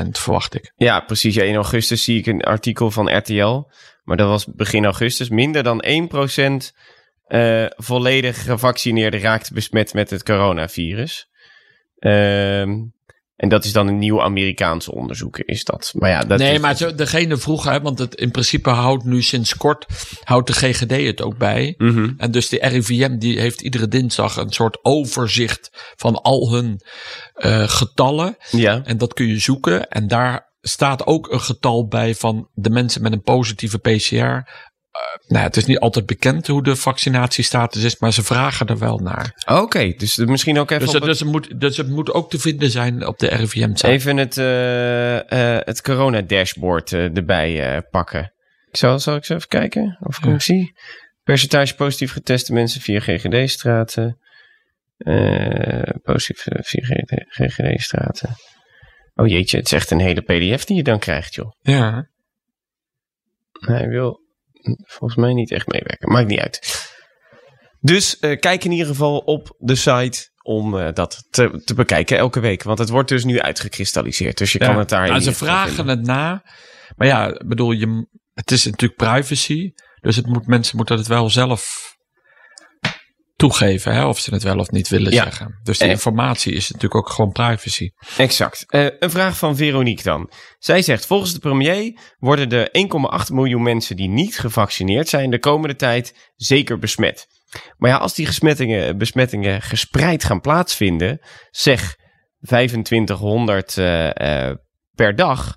10% 0.05 0.09
verwacht 0.11 0.55
ik. 0.55 0.73
Ja, 0.77 1.01
precies. 1.01 1.35
Ja, 1.35 1.43
in 1.43 1.55
augustus 1.55 2.05
zie 2.05 2.19
ik 2.19 2.27
een 2.27 2.43
artikel 2.43 2.91
van 2.91 3.17
RTL. 3.17 3.63
Maar 4.05 4.17
dat 4.17 4.29
was 4.29 4.47
begin 4.55 4.85
augustus. 4.85 5.29
Minder 5.29 5.63
dan 5.63 5.85
1% 5.85 6.73
eh 7.27 7.65
volledig 7.77 8.43
gevaccineerden 8.45 9.21
raakt 9.21 9.53
besmet 9.53 9.95
met 9.95 10.11
het 10.11 10.23
coronavirus. 10.23 11.29
Ehm, 11.99 12.71
en 13.41 13.49
dat 13.49 13.65
is 13.65 13.73
dan 13.73 13.87
een 13.89 13.99
nieuw 13.99 14.23
Amerikaans 14.23 14.89
onderzoek, 14.89 15.39
is 15.39 15.65
dat. 15.65 15.93
Maar 15.99 16.11
ja, 16.11 16.21
dat 16.21 16.39
nee, 16.39 16.55
is- 16.55 16.61
maar 16.61 16.97
degene 16.97 17.37
vroeg, 17.37 17.65
hè, 17.65 17.81
want 17.81 17.99
het, 17.99 18.15
in 18.15 18.31
principe 18.31 18.71
houdt 18.71 19.05
nu 19.05 19.23
sinds 19.23 19.57
kort 19.57 19.87
houdt 20.25 20.47
de 20.47 20.53
GGD 20.53 20.91
het 21.07 21.23
ook 21.23 21.37
bij. 21.39 21.75
Mhm. 21.79 22.11
En 22.17 22.31
dus 22.31 22.49
de 22.49 22.59
RIVM 22.69 23.19
die 23.19 23.41
heeft 23.41 23.61
iedere 23.61 23.89
dinsdag 23.89 24.37
een 24.37 24.53
soort 24.53 24.79
overzicht 24.83 25.95
van 25.97 26.23
al 26.23 26.53
hun 26.53 26.81
eh, 27.35 27.69
getallen. 27.69 28.37
Ja, 28.51 28.81
En 28.85 28.99
dat 28.99 29.15
kun 29.15 29.27
je 29.27 29.39
zoeken. 29.39 29.89
En 29.89 30.09
daar 30.09 30.49
staat 30.61 31.07
ook 31.07 31.33
een 31.33 31.41
getal 31.41 31.87
bij 31.89 32.15
van 32.15 32.49
de 32.55 32.71
mensen 32.71 33.03
met 33.03 33.13
een 33.13 33.23
positieve 33.23 33.79
PCR. 33.79 34.51
Nou, 35.27 35.45
het 35.45 35.57
is 35.57 35.65
niet 35.65 35.79
altijd 35.79 36.07
bekend 36.07 36.47
hoe 36.47 36.63
de 36.63 36.77
vaccinatiestatus 36.77 37.83
is, 37.83 37.99
maar 37.99 38.13
ze 38.13 38.23
vragen 38.23 38.67
er 38.67 38.79
wel 38.79 38.99
naar. 38.99 39.43
oké. 39.47 39.93
dus 39.97 40.17
misschien 40.17 40.59
ook 40.59 40.71
even, 40.71 40.85
Dus, 40.85 40.93
het, 40.95 41.03
het, 41.03 41.11
dus, 41.11 41.21
het 41.21 41.29
moet, 41.29 41.61
dus 41.61 41.77
het 41.77 41.89
moet 41.89 42.13
ook 42.13 42.31
te 42.31 42.39
vinden 42.39 42.71
zijn 42.71 43.07
op 43.07 43.19
de 43.19 43.29
RIVM-site. 43.29 43.87
even 43.87 44.17
het, 44.17 44.39
eh, 44.39 45.57
eh, 45.57 45.65
het 45.65 45.83
corona-dashboard 45.83 46.93
eh, 46.93 47.17
erbij 47.17 47.83
pakken. 47.91 48.33
Ik 48.71 48.77
zal, 48.77 48.99
zal 48.99 49.15
ik 49.15 49.21
eens 49.21 49.29
even 49.29 49.49
kijken 49.49 49.97
of 50.01 50.17
ik 50.19 50.25
Ja. 50.25 50.31
hem 50.31 50.41
zie. 50.41 50.73
Percentage 51.23 51.75
positief 51.75 52.13
geteste 52.13 52.53
mensen 52.53 52.81
via 52.81 53.01
GGD-straten. 53.01 54.19
Positief 56.03 56.47
via 56.61 56.83
GGD-straten. 57.29 58.31
Oh 59.15 59.27
jeetje, 59.27 59.57
het 59.57 59.67
is 59.67 59.73
echt 59.73 59.91
een 59.91 60.01
hele 60.01 60.21
pdf 60.21 60.65
die 60.65 60.77
je 60.77 60.83
dan 60.83 60.99
krijgt, 60.99 61.35
joh. 61.35 61.53
Ja. 61.61 62.09
Hij 63.53 63.89
wil 63.89 64.21
volgens 64.87 65.21
mij 65.21 65.33
niet 65.33 65.51
echt 65.51 65.67
meewerken. 65.67 66.13
Maakt 66.13 66.29
niet 66.29 66.41
uit. 66.41 66.89
Dus 67.81 68.19
eh, 68.19 68.39
kijk 68.39 68.65
in 68.65 68.71
ieder 68.71 68.87
geval 68.87 69.19
op 69.19 69.55
de 69.59 69.75
site 69.75 70.29
om 70.43 70.79
eh, 70.79 70.93
dat 70.93 71.27
te, 71.31 71.63
te 71.65 71.75
bekijken 71.75 72.19
elke 72.19 72.41
week. 72.41 72.63
Want 72.63 72.79
het 72.79 72.89
wordt 72.89 73.09
dus 73.09 73.25
nu 73.25 73.41
uitgekristalliseerd. 73.41 74.39
Dus 74.39 74.53
je 74.53 74.59
kan 74.59 74.79
het 74.79 74.89
daar 74.89 75.09
Nou, 75.09 75.21
ze 75.21 75.33
vragen 75.33 75.75
vinden. 75.75 75.97
het 75.97 76.07
na. 76.07 76.43
Maar 76.97 77.07
ja, 77.07 77.41
bedoel, 77.47 77.73
je, 77.73 78.07
het 78.33 78.51
is 78.51 78.65
natuurlijk 78.65 78.97
privacy. 78.97 79.73
Dus 80.01 80.17
het 80.17 80.27
moet, 80.27 80.47
mensen 80.47 80.77
moeten 80.77 80.97
het 80.97 81.07
wel 81.07 81.31
zelf 81.31 81.95
toegeven 83.41 83.95
hè, 83.95 84.07
of 84.07 84.19
ze 84.19 84.35
het 84.35 84.43
wel 84.43 84.59
of 84.59 84.71
niet 84.71 84.89
willen 84.89 85.13
Ja. 85.13 85.23
zeggen. 85.23 85.59
Dus 85.63 85.79
die 85.79 85.87
Eh. 85.87 85.93
informatie 85.93 86.53
is 86.53 86.65
natuurlijk 86.71 86.95
ook 86.95 87.11
gewoon 87.11 87.33
privacy. 87.33 87.91
Exact. 88.17 88.65
Eh, 88.69 88.87
een 88.99 89.11
vraag 89.11 89.37
van 89.39 89.57
Veronique 89.57 90.03
dan. 90.03 90.31
Zij 90.59 90.83
zegt, 90.83 91.07
volgens 91.07 91.33
de 91.33 91.39
premier 91.39 91.99
worden 92.19 92.49
de 92.49 92.69
1,8 92.73 93.31
miljoen 93.31 93.63
mensen 93.63 93.97
die 93.97 94.09
niet 94.09 94.39
gevaccineerd 94.39 95.09
zijn 95.09 95.31
de 95.31 95.39
komende 95.39 95.77
tijd 95.77 96.33
zeker 96.37 96.79
besmet. 96.79 97.27
Maar 97.77 97.91
ja, 97.91 97.97
als 97.97 98.15
die 98.15 98.27
besmettingen, 98.27 98.99
besmettingen 98.99 99.63
gespreid 99.63 100.25
gaan 100.25 100.41
plaatsvinden, 100.41 101.19
zeg 101.51 101.97
2500 102.41 103.77
eh, 103.77 104.49
eh, 104.49 104.57
per 104.95 105.17
dag, 105.17 105.57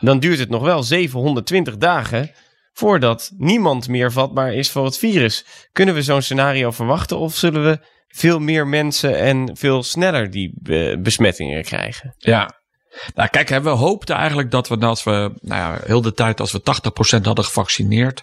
dan 0.00 0.18
duurt 0.18 0.38
het 0.38 0.48
nog 0.48 0.62
wel 0.62 0.82
720 0.82 1.76
dagen 1.76 2.30
voordat 2.78 3.30
niemand 3.36 3.88
meer 3.88 4.12
vatbaar 4.12 4.54
is 4.54 4.70
voor 4.70 4.84
het 4.84 4.98
virus. 4.98 5.44
Kunnen 5.72 5.94
we 5.94 6.02
zo'n 6.02 6.22
scenario 6.22 6.70
verwachten 6.70 7.18
of 7.18 7.36
zullen 7.36 7.64
we 7.64 7.78
veel 8.08 8.38
meer 8.38 8.66
mensen 8.66 9.18
en 9.18 9.56
veel 9.56 9.82
sneller 9.82 10.30
die 10.30 10.60
eh, 10.62 11.00
besmettingen 11.00 11.62
krijgen? 11.62 12.14
Ja. 12.16 12.56
Nou, 13.14 13.28
kijk, 13.28 13.48
hè, 13.48 13.62
we 13.62 13.68
hoopten 13.68 14.16
eigenlijk 14.16 14.50
dat 14.50 14.68
we, 14.68 14.76
als 14.76 15.04
we, 15.04 15.10
nou 15.40 15.60
ja, 15.60 15.80
heel 15.84 16.00
de 16.00 16.12
tijd, 16.12 16.40
als 16.40 16.52
we 16.52 16.60
80% 17.18 17.22
hadden 17.22 17.44
gevaccineerd, 17.44 18.22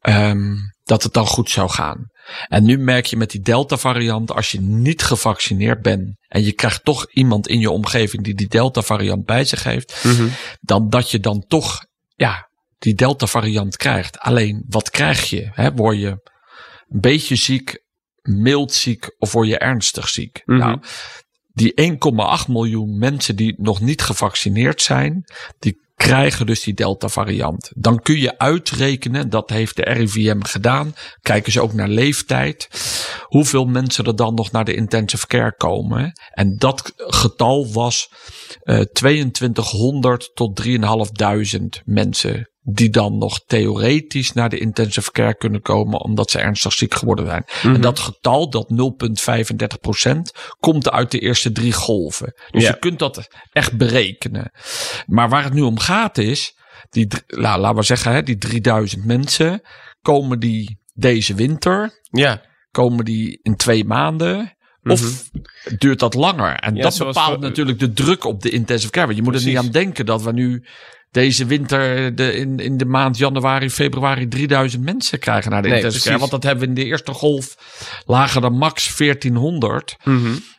ehm, 0.00 0.54
dat 0.84 1.02
het 1.02 1.12
dan 1.12 1.26
goed 1.26 1.50
zou 1.50 1.70
gaan. 1.70 2.06
En 2.48 2.64
nu 2.64 2.78
merk 2.78 3.06
je 3.06 3.16
met 3.16 3.30
die 3.30 3.40
Delta-variant, 3.40 4.32
als 4.32 4.50
je 4.50 4.60
niet 4.60 5.02
gevaccineerd 5.02 5.82
bent 5.82 6.16
en 6.28 6.44
je 6.44 6.52
krijgt 6.52 6.84
toch 6.84 7.10
iemand 7.10 7.48
in 7.48 7.60
je 7.60 7.70
omgeving 7.70 8.24
die 8.24 8.34
die 8.34 8.48
Delta-variant 8.48 9.24
bij 9.24 9.44
zich 9.44 9.64
heeft, 9.64 10.04
dan 10.60 10.88
dat 10.88 11.10
je 11.10 11.20
dan 11.20 11.44
toch, 11.46 11.84
ja, 12.14 12.49
die 12.80 12.94
Delta-variant 12.94 13.76
krijgt. 13.76 14.18
Alleen, 14.18 14.64
wat 14.68 14.90
krijg 14.90 15.30
je? 15.30 15.50
Hè? 15.52 15.72
Word 15.72 15.98
je 15.98 16.08
een 16.88 17.00
beetje 17.00 17.36
ziek, 17.36 17.84
mild 18.22 18.72
ziek 18.72 19.14
of 19.18 19.32
word 19.32 19.48
je 19.48 19.58
ernstig 19.58 20.08
ziek? 20.08 20.42
Mhm. 20.44 20.58
Nou, 20.58 20.80
die 21.52 21.72
1,8 21.74 22.48
miljoen 22.48 22.98
mensen 22.98 23.36
die 23.36 23.54
nog 23.56 23.80
niet 23.80 24.02
gevaccineerd 24.02 24.82
zijn, 24.82 25.24
die 25.58 25.88
krijgen 25.94 26.46
dus 26.46 26.60
die 26.60 26.74
Delta-variant. 26.74 27.70
Dan 27.74 28.00
kun 28.00 28.18
je 28.18 28.38
uitrekenen, 28.38 29.30
dat 29.30 29.50
heeft 29.50 29.76
de 29.76 29.82
RIVM 29.82 30.42
gedaan, 30.42 30.94
kijken 31.20 31.52
ze 31.52 31.60
ook 31.60 31.72
naar 31.72 31.88
leeftijd, 31.88 32.68
hoeveel 33.22 33.64
mensen 33.64 34.04
er 34.04 34.16
dan 34.16 34.34
nog 34.34 34.50
naar 34.50 34.64
de 34.64 34.74
intensive 34.74 35.26
care 35.26 35.56
komen. 35.56 36.12
En 36.30 36.56
dat 36.56 36.92
getal 36.96 37.72
was 37.72 38.12
eh 38.62 38.80
2200 38.80 40.30
tot 40.34 40.56
3500 40.56 41.82
mensen 41.84 42.49
die 42.62 42.90
dan 42.90 43.18
nog 43.18 43.40
theoretisch 43.46 44.32
naar 44.32 44.48
de 44.48 44.58
intensive 44.58 45.10
care 45.10 45.36
kunnen 45.36 45.62
komen 45.62 46.00
omdat 46.00 46.30
ze 46.30 46.38
ernstig 46.38 46.72
ziek 46.72 46.94
geworden 46.94 47.26
zijn. 47.26 47.44
En 47.62 47.80
dat 47.80 47.98
getal, 47.98 48.50
dat 48.50 48.70
0,35% 48.70 50.12
komt 50.58 50.90
uit 50.90 51.10
de 51.10 51.18
eerste 51.18 51.52
drie 51.52 51.72
golven. 51.72 52.34
Dus 52.50 52.66
je 52.66 52.78
kunt 52.78 52.98
dat 52.98 53.28
echt 53.52 53.76
berekenen. 53.76 54.52
Maar 55.06 55.28
waar 55.28 55.44
het 55.44 55.52
nu 55.52 55.60
om 55.60 55.78
gaat 55.78 56.18
is, 56.18 56.54
die, 56.90 57.08
la, 57.26 57.58
laten 57.58 57.78
we 57.78 57.82
zeggen, 57.84 58.12
hè, 58.12 58.22
die 58.22 58.36
3000 58.36 59.04
mensen, 59.04 59.60
komen 60.02 60.38
die 60.40 60.78
deze 60.94 61.34
winter, 61.34 62.00
Ja, 62.10 62.42
komen 62.70 63.04
die 63.04 63.38
in 63.42 63.56
twee 63.56 63.84
maanden? 63.84 64.54
Of 64.82 65.30
duurt 65.78 65.98
dat 65.98 66.14
langer? 66.14 66.54
En 66.54 66.72
Mhm. 66.72 66.82
Ja, 66.82 66.88
dat 66.88 66.98
bepaalt 66.98 67.40
natuurlijk 67.40 67.78
de 67.78 67.92
druk 67.92 68.24
op 68.24 68.42
de 68.42 68.50
intensive 68.50 68.90
care. 68.90 69.06
Want 69.06 69.18
je 69.18 69.24
moet 69.24 69.34
er 69.34 69.44
niet 69.44 69.56
aan 69.56 69.70
denken 69.70 70.06
dat 70.06 70.22
we 70.22 70.32
nu 70.32 70.66
deze 71.10 71.46
winter 71.46 72.14
de, 72.14 72.32
in, 72.32 72.58
in 72.58 72.76
de 72.76 72.84
maand 72.84 73.18
januari, 73.18 73.70
februari 73.70 74.28
3000 74.28 74.82
mensen 74.84 75.18
krijgen 75.18 75.50
naar 75.50 75.62
de 75.62 75.68
Nee, 75.68 75.76
intensive 75.76 76.04
care. 76.04 76.16
precies. 76.16 76.30
Want 76.30 76.42
dat 76.42 76.52
hebben 76.52 76.74
we 76.74 76.80
in 76.80 76.84
de 76.84 76.90
eerste 76.90 77.12
golf 77.12 77.56
lager 78.06 78.40
dan 78.40 78.56
max 78.56 78.96
1400. 78.96 79.96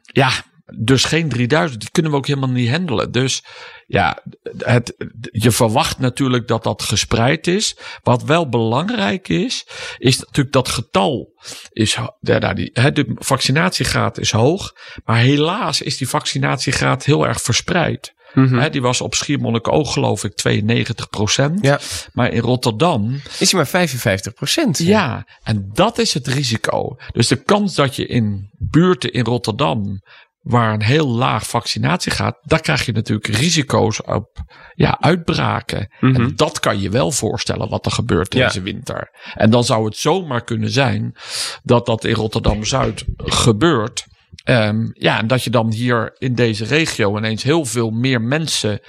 Ja, 0.04 0.32
dus 0.78 1.04
geen 1.04 1.30
3000. 1.30 1.80
Die 1.80 1.90
kunnen 1.92 2.12
we 2.12 2.18
ook 2.18 2.28
helemaal 2.28 2.50
niet 2.50 2.70
handelen. 2.70 3.12
Dus 3.12 3.44
ja, 3.88 4.24
het, 4.58 4.96
je 5.32 5.52
verwacht 5.52 6.00
natuurlijk 6.00 6.48
dat 6.48 6.64
dat 6.64 6.82
gespreid 6.82 7.48
is. 7.48 7.78
Wat 8.04 8.24
wel 8.24 8.50
belangrijk 8.50 9.28
is, 9.28 9.68
is 9.98 10.20
natuurlijk 10.20 10.52
dat 10.52 10.70
getal. 10.70 11.34
Is, 11.70 11.98
nou, 12.20 12.54
die, 12.54 12.72
de 12.74 13.12
vaccinatiegraad 13.16 14.18
is 14.18 14.32
hoog. 14.32 14.76
Maar 15.06 15.18
helaas 15.18 15.82
is 15.82 15.98
die 15.98 16.10
vaccinatiegraad 16.10 17.04
heel 17.04 17.28
erg 17.28 17.42
verspreid. 17.42 18.14
Hè, 18.34 18.70
die 18.70 18.82
was 18.82 19.02
op 19.02 19.14
Schiermonnikoog 19.14 19.94
geloof 19.94 20.24
ik 20.24 20.36
92 20.36 21.10
procent. 21.10 21.60
Ja. 21.66 21.80
Maar 22.14 22.32
in 22.34 22.42
Rotterdam 22.42 23.22
is 23.40 23.52
hij 23.52 23.60
maar 23.60 23.68
55 23.68 24.34
procent. 24.34 24.78
ja, 24.78 25.26
en 25.44 25.70
dat 25.74 25.98
is 25.98 26.14
het 26.14 26.28
risico. 26.28 26.96
Dus 27.12 27.28
de 27.28 27.44
kans 27.44 27.76
dat 27.76 27.96
je 27.96 28.06
in 28.06 28.50
buurten 28.58 29.12
in 29.14 29.24
Rotterdam, 29.26 30.02
waar 30.42 30.74
een 30.74 30.84
heel 30.84 31.08
laag 31.08 31.48
vaccinatie 31.48 32.12
gaat, 32.12 32.38
daar 32.42 32.62
krijg 32.62 32.86
je 32.86 32.92
natuurlijk 32.92 33.28
risico's 33.28 34.04
op 34.06 34.28
ja, 34.74 34.98
uitbraken. 35.00 35.94
En 36.00 36.32
dat 36.36 36.60
kan 36.60 36.80
je 36.82 36.90
wel 36.90 37.12
voorstellen 37.12 37.70
wat 37.70 37.86
er 37.86 37.92
gebeurt 37.92 38.34
Ja. 38.34 38.46
deze 38.48 38.62
winter. 38.62 39.10
En 39.34 39.50
dan 39.50 39.64
zou 39.64 39.86
het 39.86 39.98
zomaar 39.98 40.44
kunnen 40.44 40.70
zijn 40.70 41.16
dat 41.64 41.86
dat 41.86 42.04
in 42.04 42.14
Rotterdam 42.14 42.64
Zuid 42.64 43.06
gebeurt. 43.18 44.06
Ehm, 44.44 44.90
ja, 44.94 45.20
en 45.20 45.28
dat 45.28 45.44
je 45.44 45.50
dan 45.50 45.72
hier 45.72 46.16
in 46.18 46.36
deze 46.36 46.66
regio 46.66 47.18
ineens 47.18 47.44
heel 47.44 47.66
veel 47.66 47.90
meer 47.90 48.22
mensen 48.22 48.80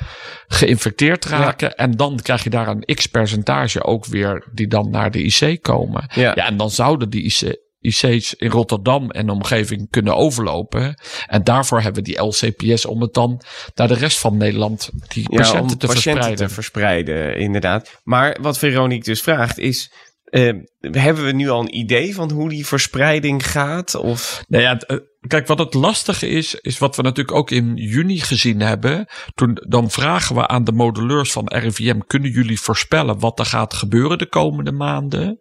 geïnfecteerd 0.46 1.24
raken. 1.24 1.74
En 1.76 1.90
dan 1.96 2.18
krijg 2.22 2.44
je 2.44 2.50
daar 2.50 2.68
een 2.68 2.94
x-percentage 2.94 3.84
ook 3.84 4.06
weer 4.06 4.48
die 4.52 4.66
dan 4.66 4.90
naar 4.90 5.10
de 5.10 5.22
IC 5.22 5.62
komen. 5.62 6.04
Ja. 6.14 6.34
en 6.34 6.56
dan 6.56 6.70
zouden 6.70 7.10
die 7.10 7.22
IC, 7.22 7.56
IC's 7.80 8.34
in 8.34 8.50
Rotterdam 8.50 9.10
en 9.10 9.26
de 9.26 9.32
omgeving 9.32 9.90
kunnen 9.90 10.16
overlopen. 10.16 10.94
En 11.26 11.44
daarvoor 11.44 11.80
hebben 11.80 12.02
we 12.04 12.08
die 12.10 12.22
LCPS 12.22 12.84
om 12.86 13.00
het 13.00 13.14
dan 13.14 13.40
naar 13.74 13.88
de 13.88 13.94
rest 13.94 14.18
van 14.18 14.36
Nederland 14.36 14.90
die 15.08 15.26
Ja, 15.30 15.36
patiënten 15.36 15.60
om 15.62 15.68
te 15.78 15.86
patiënten 15.86 16.02
verspreiden. 16.02 16.46
te 16.46 16.54
verspreiden, 16.54 17.36
inderdaad. 17.36 18.00
Maar 18.04 18.36
wat 18.40 18.58
Veronique 18.58 19.04
dus 19.04 19.20
vraagt 19.20 19.58
is... 19.58 19.92
eh, 20.24 20.52
hebben 20.80 21.24
we 21.24 21.32
nu 21.32 21.48
al 21.48 21.60
een 21.60 21.76
idee 21.78 22.14
van 22.14 22.30
hoe 22.30 22.48
die 22.48 22.66
verspreiding 22.66 23.46
gaat? 23.50 23.94
Of... 23.94 24.44
Nou 24.48 24.62
ja, 24.62 24.78
eh, 24.78 24.96
kijk, 25.26 25.46
wat 25.46 25.58
het 25.58 25.74
lastige 25.74 26.28
is, 26.28 26.54
is 26.54 26.78
wat 26.78 26.96
we 26.96 27.02
natuurlijk 27.02 27.36
ook 27.36 27.50
in 27.50 27.76
juni 27.76 28.20
gezien 28.20 28.60
hebben. 28.60 29.06
Toen, 29.34 29.58
dan 29.68 29.90
vragen 29.90 30.34
we 30.34 30.48
aan 30.48 30.64
de 30.64 30.72
modelleurs 30.72 31.32
van 31.32 31.48
RIVM, 31.48 31.98
kunnen 32.06 32.30
jullie 32.30 32.60
voorspellen 32.60 33.18
wat 33.18 33.38
er 33.38 33.46
gaat 33.46 33.74
gebeuren 33.74 34.18
de 34.18 34.28
komende 34.28 34.72
maanden? 34.72 35.36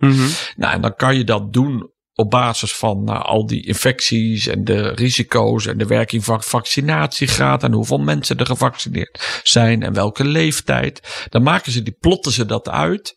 Nou, 0.56 0.74
en 0.74 0.82
dan 0.82 0.96
kan 0.96 1.18
je 1.18 1.24
dat 1.24 1.54
doen 1.54 1.90
op 2.14 2.30
basis 2.30 2.76
van 2.76 3.04
nou, 3.04 3.24
al 3.24 3.46
die 3.46 3.66
infecties 3.66 4.48
en 4.48 4.64
de 4.64 4.90
risico's 4.90 5.66
en 5.66 5.78
de 5.78 5.86
werking 5.86 6.24
van 6.24 6.44
vaccinatiegraad 6.44 7.64
en 7.64 7.72
hoeveel 7.72 7.98
mensen 7.98 8.38
er 8.38 8.46
gevaccineerd 8.46 9.42
zijn 9.44 9.84
en 9.84 9.94
welke 9.94 10.24
leeftijd. 10.24 11.26
Dan 11.30 11.44
maken 11.44 11.72
ze 11.72 11.84
die, 11.84 11.98
plotten 12.00 12.32
ze 12.32 12.46
dat 12.46 12.70
uit. 12.70 13.14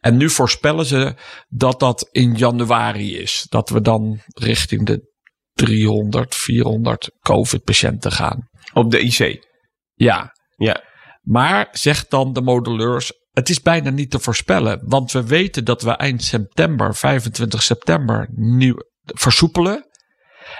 En 0.00 0.16
nu 0.16 0.30
voorspellen 0.30 0.86
ze 0.86 1.14
dat 1.48 1.80
dat 1.80 2.08
in 2.10 2.34
januari 2.34 3.18
is. 3.18 3.46
Dat 3.48 3.68
we 3.68 3.80
dan 3.80 4.20
richting 4.34 4.86
de 4.86 5.12
300, 5.54 6.34
400 6.34 7.10
COVID-patiënten 7.20 8.12
gaan. 8.12 8.48
Op 8.72 8.90
de 8.90 9.00
IC? 9.00 9.46
Ja, 9.94 10.32
Ja. 10.56 10.82
maar 11.22 11.68
zegt 11.72 12.10
dan 12.10 12.32
de 12.32 12.40
modelleurs, 12.42 13.12
het 13.30 13.48
is 13.48 13.60
bijna 13.60 13.90
niet 13.90 14.10
te 14.10 14.18
voorspellen. 14.18 14.80
Want 14.88 15.12
we 15.12 15.26
weten 15.26 15.64
dat 15.64 15.82
we 15.82 15.90
eind 15.90 16.22
september, 16.22 16.94
25 16.94 17.62
september, 17.62 18.28
nieuw 18.32 18.76
versoepelen. 19.04 19.88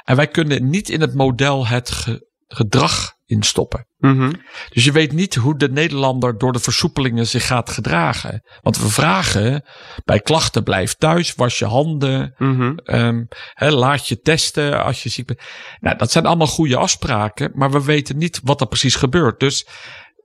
En 0.05 0.17
wij 0.17 0.29
kunnen 0.29 0.69
niet 0.71 0.89
in 0.89 1.01
het 1.01 1.15
model 1.15 1.67
het 1.67 1.91
ge- 1.91 2.31
gedrag 2.47 3.14
instoppen. 3.35 3.87
Dus 4.69 4.85
je 4.85 4.93
weet 4.93 5.13
niet 5.13 5.35
hoe 5.35 5.59
de 5.59 5.71
Nederlander 5.71 6.39
door 6.39 6.53
de 6.53 6.59
versoepelingen 6.59 7.27
zich 7.27 7.47
gaat 7.47 7.71
gedragen. 7.71 8.43
Want 8.61 8.79
we 8.79 8.89
vragen 8.89 9.65
bij 10.05 10.21
klachten 10.21 10.63
blijf 10.63 10.95
thuis, 10.95 11.35
was 11.35 11.59
je 11.59 11.65
handen, 11.65 12.35
ehm, 12.85 13.25
hè, 13.53 13.71
laat 13.71 14.09
je 14.09 14.19
testen 14.19 14.85
als 14.85 15.03
je 15.03 15.09
ziek 15.09 15.27
bent. 15.27 15.41
Nou, 15.81 15.97
dat 15.97 16.13
zijn 16.13 16.27
allemaal 16.27 16.47
goede 16.47 16.77
afspraken, 16.77 17.51
maar 17.55 17.71
we 17.71 17.85
weten 17.85 18.17
niet 18.17 18.41
wat 18.43 18.61
er 18.61 18.67
precies 18.67 18.95
gebeurt. 18.95 19.41
Dus 19.41 19.67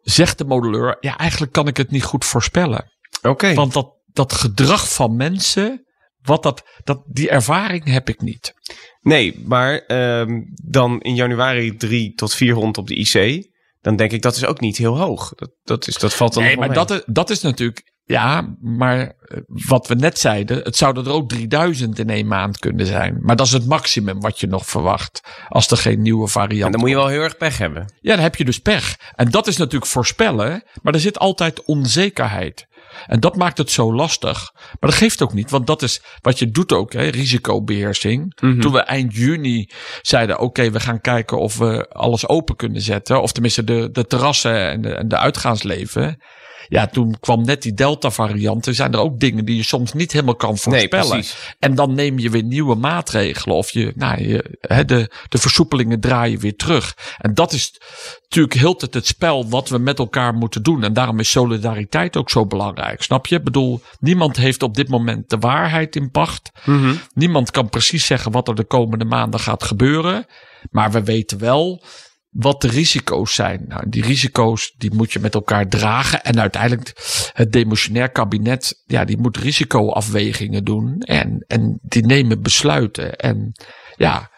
zegt 0.01 0.37
de 0.37 0.45
modelleur, 0.45 0.97
ja, 0.99 1.17
eigenlijk 1.17 1.51
kan 1.51 1.67
ik 1.67 1.77
het 1.77 1.91
niet 1.91 2.03
goed 2.03 2.25
voorspellen. 2.25 2.91
Oké. 3.21 3.53
Want 3.53 3.73
dat, 3.73 3.93
dat 4.05 4.33
gedrag 4.33 4.93
van 4.93 5.15
mensen, 5.15 5.85
wat 6.29 6.43
dat, 6.43 6.63
dat, 6.83 7.01
die 7.07 7.29
ervaring 7.29 7.85
heb 7.85 8.09
ik 8.09 8.21
niet. 8.21 8.53
Nee, 9.01 9.41
maar 9.45 9.77
ehm, 9.79 10.41
dan 10.63 10.99
in 11.01 11.15
januari 11.15 11.75
3 11.75 12.13
tot 12.13 12.33
400 12.33 12.77
op 12.77 12.87
de 12.87 12.95
IC. 12.95 13.47
Dan 13.81 13.95
denk 13.95 14.11
ik 14.11 14.21
dat 14.21 14.35
is 14.35 14.45
ook 14.45 14.59
niet 14.59 14.77
heel 14.77 14.97
hoog. 14.97 15.31
Dat, 15.35 15.51
dat, 15.63 15.87
is, 15.87 15.95
dat 15.95 16.13
valt 16.13 16.33
dan 16.33 16.43
Nee, 16.43 16.57
maar 16.57 16.73
dat, 16.73 16.91
is- 16.91 17.03
dat 17.05 17.29
is 17.29 17.41
natuurlijk. 17.41 17.97
Ja, 18.03 18.55
maar 18.61 18.99
eh, 18.99 19.37
wat 19.45 19.87
we 19.87 19.95
net 19.95 20.19
zeiden, 20.19 20.57
het 20.63 20.75
zouden 20.75 21.05
er 21.05 21.11
ook 21.11 21.29
3000 21.29 21.99
in 21.99 22.09
één 22.09 22.27
maand 22.27 22.57
kunnen 22.57 22.85
zijn. 22.85 23.17
Maar 23.21 23.35
dat 23.35 23.45
is 23.45 23.51
het 23.51 23.65
maximum 23.65 24.19
wat 24.19 24.39
je 24.39 24.47
nog 24.47 24.65
verwacht. 24.65 25.21
Als 25.47 25.71
er 25.71 25.77
geen 25.77 26.01
nieuwe 26.01 26.27
variant 26.27 26.65
En 26.65 26.71
dan 26.71 26.79
moet 26.79 26.89
je 26.89 26.95
wel 26.95 27.07
heel 27.07 27.21
erg 27.21 27.37
pech 27.37 27.57
hebben. 27.57 27.93
Ja, 27.99 28.13
dan 28.13 28.23
heb 28.23 28.35
je 28.35 28.45
dus 28.45 28.59
pech. 28.59 28.95
En 29.15 29.29
dat 29.31 29.47
is 29.47 29.57
natuurlijk 29.57 29.91
voorspellen, 29.91 30.63
maar 30.81 30.93
er 30.93 30.99
zit 30.99 31.19
altijd 31.19 31.63
onzekerheid. 31.65 32.67
En 33.05 33.19
dat 33.19 33.35
maakt 33.35 33.57
het 33.57 33.71
zo 33.71 33.93
lastig. 33.93 34.51
Maar 34.53 34.89
dat 34.89 34.93
geeft 34.93 35.21
ook 35.21 35.33
niet, 35.33 35.49
want 35.49 35.67
dat 35.67 35.81
is 35.81 36.01
wat 36.21 36.39
je 36.39 36.51
doet 36.51 36.73
ook, 36.73 36.93
hè, 36.93 37.03
risicobeheersing. 37.03 38.35
Toen 38.35 38.71
we 38.71 38.79
eind 38.79 39.15
juni 39.15 39.69
zeiden, 40.01 40.39
oké, 40.39 40.71
we 40.71 40.79
gaan 40.79 41.01
kijken 41.01 41.37
of 41.39 41.57
we 41.57 41.87
alles 41.89 42.27
open 42.27 42.55
kunnen 42.55 42.81
zetten. 42.81 43.21
Of 43.21 43.31
tenminste 43.31 43.63
de, 43.63 43.89
de 43.91 44.05
terrassen 44.05 44.69
en 44.69 44.81
de, 44.81 44.93
en 44.93 45.07
de 45.07 45.17
uitgaansleven. 45.17 46.17
Ja, 46.67 46.87
toen 46.87 47.17
kwam 47.19 47.45
net 47.45 47.61
die 47.61 47.73
Delta-variant. 47.73 48.65
Er 48.65 48.75
zijn 48.75 48.93
er 48.93 48.99
ook 48.99 49.19
dingen 49.19 49.45
die 49.45 49.55
je 49.55 49.63
soms 49.63 49.93
niet 49.93 50.11
helemaal 50.11 50.35
kan 50.35 50.57
voorspellen. 50.57 51.07
precies. 51.09 51.55
en 51.59 51.75
dan 51.75 51.93
neem 51.93 52.19
je 52.19 52.29
weer 52.29 52.43
nieuwe 52.43 52.75
maatregelen. 52.75 53.55
Of 53.55 53.71
je, 53.71 53.91
nou, 53.95 54.23
je, 54.27 54.57
hè, 54.59 54.85
de, 54.85 55.11
de 55.29 55.37
versoepelingen 55.37 55.99
draaien 55.99 56.39
weer 56.39 56.55
terug. 56.55 56.97
En 57.17 57.33
dat 57.33 57.53
is 57.53 57.81
natuurlijk 58.21 58.53
heel 58.53 58.75
tijd 58.75 58.93
het 58.93 59.07
spel 59.07 59.49
wat 59.49 59.69
we 59.69 59.77
met 59.77 59.99
elkaar 59.99 60.33
moeten 60.33 60.63
doen. 60.63 60.83
En 60.83 60.93
daarom 60.93 61.19
is 61.19 61.31
solidariteit 61.31 62.17
ook 62.17 62.29
zo 62.29 62.45
belangrijk. 62.45 63.01
Snap 63.03 63.27
je? 63.27 63.35
Ik 63.35 63.43
bedoel, 63.43 63.81
niemand 63.99 64.37
heeft 64.37 64.63
op 64.63 64.75
dit 64.75 64.89
moment 64.89 65.29
de 65.29 65.37
waarheid 65.37 65.95
in 65.95 66.11
pacht. 66.11 66.51
Niemand 67.13 67.51
kan 67.51 67.69
precies 67.69 68.05
zeggen 68.05 68.31
wat 68.31 68.47
er 68.47 68.55
de 68.55 68.63
komende 68.63 69.05
maanden 69.05 69.39
gaat 69.39 69.63
gebeuren. 69.63 70.25
Maar 70.71 70.91
we 70.91 71.03
weten 71.03 71.39
wel 71.39 71.83
wat 72.29 72.61
de 72.61 72.67
risico's 72.67 73.33
zijn. 73.33 73.65
Nou, 73.67 73.89
die 73.89 74.03
risico's 74.03 74.73
die 74.77 74.93
moet 74.93 75.11
je 75.11 75.19
met 75.19 75.33
elkaar 75.33 75.67
dragen. 75.67 76.23
En 76.23 76.39
uiteindelijk 76.39 76.91
het 77.33 77.51
demissionair 77.51 78.09
kabinet, 78.09 78.83
ja, 78.85 79.05
die 79.05 79.17
moet 79.17 79.37
risicoafwegingen 79.37 80.63
doen. 80.63 80.99
En, 80.99 81.43
en 81.47 81.79
die 81.81 82.05
nemen 82.05 82.41
besluiten. 82.41 83.15
En 83.15 83.51
ja, 83.95 84.31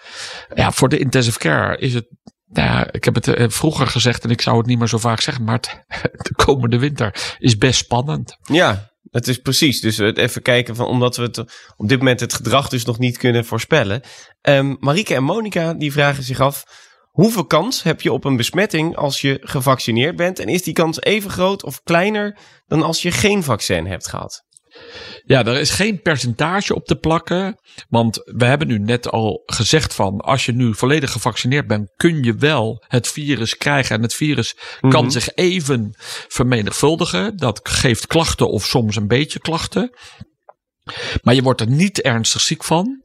ja, 0.53 0.71
voor 0.71 0.89
de 0.89 1.00
intensive 1.00 1.39
care 1.39 1.77
is 1.77 1.93
het. 1.93 2.07
Nou 2.48 2.67
ja, 2.67 2.91
ik 2.91 3.03
heb 3.03 3.15
het 3.15 3.27
eh, 3.27 3.50
vroeger 3.50 3.88
gezegd 3.88 4.24
en 4.24 4.29
ik 4.29 4.41
zou 4.41 4.57
het 4.57 4.65
niet 4.65 4.79
meer 4.79 4.88
zo 4.88 4.98
vaak 4.98 5.21
zeggen, 5.21 5.43
maar 5.43 5.55
het, 5.55 5.83
de 6.27 6.36
komende 6.36 6.79
winter 6.79 7.36
is 7.39 7.57
best 7.57 7.79
spannend. 7.79 8.38
Ja, 8.41 8.91
het 9.12 9.27
is 9.27 9.38
precies. 9.38 9.81
Dus 9.81 9.98
het 9.98 10.17
even 10.17 10.41
kijken 10.41 10.75
van, 10.75 10.86
omdat 10.86 11.15
we 11.15 11.24
het 11.24 11.38
op 11.75 11.89
dit 11.89 11.98
moment 11.98 12.19
het 12.19 12.33
gedrag 12.33 12.69
dus 12.69 12.86
nog 12.86 13.00
niet 13.00 13.17
kunnen 13.17 13.45
voorspellen. 13.45 14.01
Ehm 14.41 14.75
Marieke 14.79 15.15
en 15.15 15.24
Monika 15.24 15.74
die 15.74 15.91
vragen 15.91 16.24
zich 16.24 16.39
af, 16.39 16.63
hoeveel 17.21 17.45
kans 17.45 17.83
heb 17.83 18.01
je 18.01 18.11
op 18.11 18.23
een 18.25 18.37
besmetting 18.37 18.95
als 18.95 19.21
je 19.21 19.37
gevaccineerd 19.41 20.15
bent? 20.15 20.39
En 20.39 20.47
is 20.47 20.63
die 20.63 20.73
kans 20.73 21.01
even 21.01 21.29
groot 21.29 21.63
of 21.63 21.81
kleiner 21.83 22.37
dan 22.67 22.81
als 22.83 23.01
je 23.01 23.11
geen 23.11 23.43
vaccin 23.43 23.85
hebt 23.85 24.07
gehad? 24.07 24.43
Ja, 25.25 25.45
er 25.45 25.59
is 25.59 25.69
geen 25.69 26.01
percentage 26.01 26.75
op 26.75 26.85
te 26.85 26.95
plakken. 26.95 27.59
Want 27.89 28.15
we 28.23 28.45
hebben 28.45 28.67
nu 28.67 28.79
net 28.79 29.09
al 29.09 29.41
gezegd 29.45 29.93
van 29.93 30.19
als 30.19 30.45
je 30.45 30.51
nu 30.51 30.75
volledig 30.75 31.11
gevaccineerd 31.11 31.67
bent, 31.67 31.91
kun 31.95 32.23
je 32.23 32.35
wel 32.35 32.83
het 32.87 33.07
virus 33.07 33.57
krijgen. 33.57 33.95
En 33.95 34.01
het 34.01 34.13
virus 34.13 34.55
kan 34.79 35.03
Mhm. 35.03 35.09
zich 35.09 35.29
even 35.35 35.89
vermenigvuldigen. 36.27 37.37
Dat 37.37 37.59
geeft 37.63 38.07
klachten 38.07 38.49
of 38.49 38.65
soms 38.65 38.95
een 38.95 39.07
beetje 39.07 39.39
klachten. 39.39 39.95
Maar 41.21 41.33
je 41.33 41.41
wordt 41.41 41.62
er 41.62 41.69
niet 41.69 42.01
ernstig 42.01 42.41
ziek 42.41 42.63
van. 42.63 43.01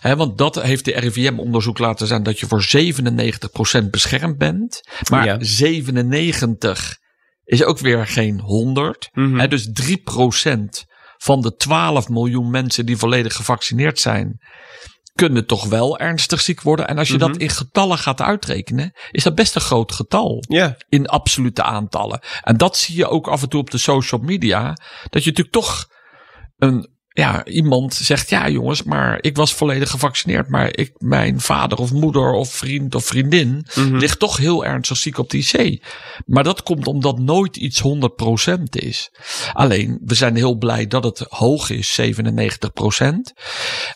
Hè, 0.00 0.16
want 0.16 0.38
dat 0.38 0.62
heeft 0.62 0.84
de 0.84 0.92
RIVM-onderzoek 0.92 1.78
laten 1.78 2.06
zijn 2.06 2.22
dat 2.22 2.38
je 2.40 2.46
voor 2.46 2.62
97% 2.62 3.90
beschermd 3.90 4.38
bent. 4.38 4.80
Maar 5.10 5.24
Ja. 5.24 5.36
97 5.40 6.98
is 7.44 7.64
ook 7.64 7.78
weer 7.78 8.06
geen 8.06 8.40
100. 8.40 9.08
Mhm. 9.12 9.38
Hè, 9.38 9.48
dus 9.48 9.68
3% 9.72 10.84
van 11.16 11.40
de 11.40 11.54
12 11.54 12.08
miljoen 12.08 12.50
mensen 12.50 12.86
die 12.86 12.96
volledig 12.96 13.34
gevaccineerd 13.34 13.98
zijn, 13.98 14.40
kunnen 15.14 15.46
toch 15.46 15.64
wel 15.64 15.98
ernstig 15.98 16.40
ziek 16.40 16.62
worden. 16.62 16.88
En 16.88 16.98
als 16.98 17.08
je 17.08 17.18
dat 17.18 17.36
in 17.36 17.48
getallen 17.48 17.98
gaat 17.98 18.20
uitrekenen, 18.20 18.92
is 19.10 19.22
dat 19.22 19.34
best 19.34 19.54
een 19.54 19.60
groot 19.60 19.92
getal 19.92 20.44
in 20.88 21.06
absolute 21.06 21.62
aantallen. 21.62 22.20
En 22.42 22.56
dat 22.56 22.76
zie 22.76 22.96
je 22.96 23.08
ook 23.08 23.28
af 23.28 23.42
en 23.42 23.48
toe 23.48 23.60
op 23.60 23.70
de 23.70 23.78
social 23.78 24.20
media. 24.20 24.64
Dat 25.10 25.24
je 25.24 25.30
natuurlijk 25.30 25.56
toch 25.56 25.86
een, 26.56 26.95
ja, 27.18 27.44
iemand 27.44 27.94
zegt: 27.94 28.30
Ja, 28.30 28.48
jongens, 28.48 28.82
maar 28.82 29.18
ik 29.20 29.36
was 29.36 29.54
volledig 29.54 29.90
gevaccineerd. 29.90 30.48
Maar 30.48 30.76
ik, 30.76 30.92
mijn 30.98 31.40
vader 31.40 31.78
of 31.78 31.92
moeder 31.92 32.32
of 32.32 32.52
vriend 32.52 32.94
of 32.94 33.04
vriendin 33.04 33.66
ligt 33.74 34.18
toch 34.18 34.36
heel 34.36 34.64
ernstig 34.64 34.96
ziek 34.96 35.18
op 35.18 35.30
de 35.30 35.38
IC. 35.38 35.84
Maar 36.26 36.44
dat 36.44 36.62
komt 36.62 36.86
omdat 36.86 37.18
nooit 37.18 37.56
iets 37.56 37.82
100% 37.82 38.62
is. 38.70 39.10
Alleen, 39.52 39.98
we 40.04 40.14
zijn 40.14 40.36
heel 40.36 40.56
blij 40.56 40.86
dat 40.86 41.04
het 41.04 41.18
hoog 41.28 41.70
is, 41.70 42.00
97%. 42.00 42.06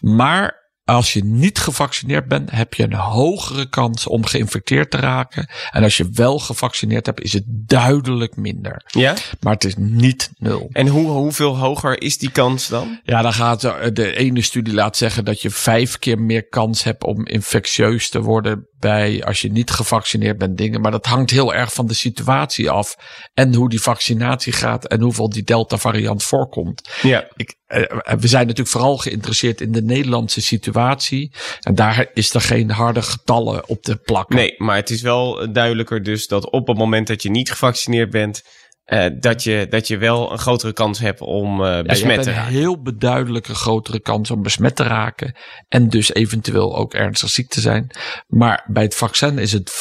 Maar 0.00 0.69
als 0.84 1.12
je 1.12 1.24
niet 1.24 1.58
gevaccineerd 1.58 2.28
bent, 2.28 2.50
heb 2.50 2.74
je 2.74 2.82
een 2.82 2.92
hogere 2.94 3.68
kans 3.68 4.06
om 4.06 4.26
geïnfecteerd 4.26 4.90
te 4.90 4.96
raken. 4.96 5.48
En 5.70 5.82
als 5.82 5.96
je 5.96 6.10
wel 6.12 6.38
gevaccineerd 6.38 7.06
hebt, 7.06 7.20
is 7.20 7.32
het 7.32 7.44
duidelijk 7.46 8.36
minder. 8.36 8.82
ja. 8.86 9.14
Maar 9.40 9.52
het 9.52 9.64
is 9.64 9.74
niet 9.76 10.30
nul. 10.38 10.68
En 10.72 10.86
hoe, 10.86 11.08
hoeveel 11.10 11.56
hoger 11.58 12.02
is 12.02 12.18
die 12.18 12.30
kans 12.30 12.68
dan? 12.68 13.00
Ja, 13.04 13.22
dan 13.22 13.32
gaat 13.32 13.60
de- 13.60 13.90
de 13.92 14.16
ene 14.16 14.42
studie 14.42 14.74
laat 14.74 14.96
zeggen 14.96 15.24
dat 15.24 15.42
je 15.42 15.50
vijf 15.50 15.98
keer 15.98 16.18
meer 16.20 16.48
kans 16.48 16.82
hebt 16.84 17.04
om 17.04 17.26
infectieus 17.26 18.08
te 18.10 18.20
worden 18.20 18.68
bij 18.80 19.24
als 19.24 19.40
je 19.40 19.52
niet 19.52 19.70
gevaccineerd 19.70 20.38
bent 20.38 20.58
dingen. 20.58 20.80
Maar 20.80 20.90
dat 20.90 21.06
hangt 21.06 21.30
heel 21.30 21.54
erg 21.54 21.72
van 21.72 21.86
de 21.86 21.94
situatie 21.94 22.70
af 22.70 22.96
en 23.34 23.54
hoe 23.54 23.68
die 23.68 23.80
vaccinatie 23.80 24.52
gaat 24.52 24.86
en 24.86 25.00
hoeveel 25.00 25.30
die 25.30 25.42
Delta 25.42 25.76
variant 25.76 26.22
voorkomt. 26.22 26.88
Ja. 27.02 27.28
Ik, 27.36 27.54
eh, 27.66 27.82
we 28.18 28.28
zijn 28.28 28.46
natuurlijk 28.46 28.76
vooral 28.76 28.96
geïnteresseerd 28.96 29.60
in 29.60 29.72
de 29.72 29.82
Nederlandse 29.82 30.40
situatie. 30.42 31.32
En 31.60 31.74
daar 31.74 32.10
is 32.14 32.34
er 32.34 32.40
geen 32.40 32.70
harde 32.70 33.02
getallen 33.02 33.68
op 33.68 33.82
te 33.82 33.96
plakken. 33.96 34.36
Nee, 34.36 34.54
maar 34.56 34.76
het 34.76 34.90
is 34.90 35.02
wel 35.02 35.52
duidelijker 35.52 36.02
dus 36.02 36.26
dat 36.26 36.50
op 36.50 36.66
het 36.66 36.78
moment 36.78 37.06
dat 37.06 37.22
je 37.22 37.30
niet 37.30 37.50
gevaccineerd 37.50 38.10
bent, 38.10 38.42
eh, 38.90 39.06
dat, 39.20 39.42
je, 39.42 39.66
dat 39.68 39.88
je 39.88 39.96
wel 39.98 40.32
een 40.32 40.38
grotere 40.38 40.72
kans 40.72 40.98
hebt 40.98 41.20
om 41.20 41.64
Ja, 41.64 41.76
je 41.76 41.82
besmet 41.82 42.10
hebt 42.10 42.22
te 42.22 42.30
een 42.30 42.36
raken. 42.36 42.52
heel 42.52 42.82
beduidelijke 42.82 43.54
grotere 43.54 44.00
kans 44.00 44.30
om 44.30 44.42
besmet 44.42 44.76
te 44.76 44.82
raken. 44.82 45.34
En 45.68 45.88
dus 45.88 46.14
eventueel 46.14 46.76
ook 46.76 46.94
ernstig 46.94 47.28
ziek 47.30 47.48
te 47.48 47.60
zijn. 47.60 47.90
Maar 48.26 48.64
bij 48.66 48.82
het 48.82 48.94
vaccin 48.94 49.38
is 49.38 49.52
het 49.52 49.72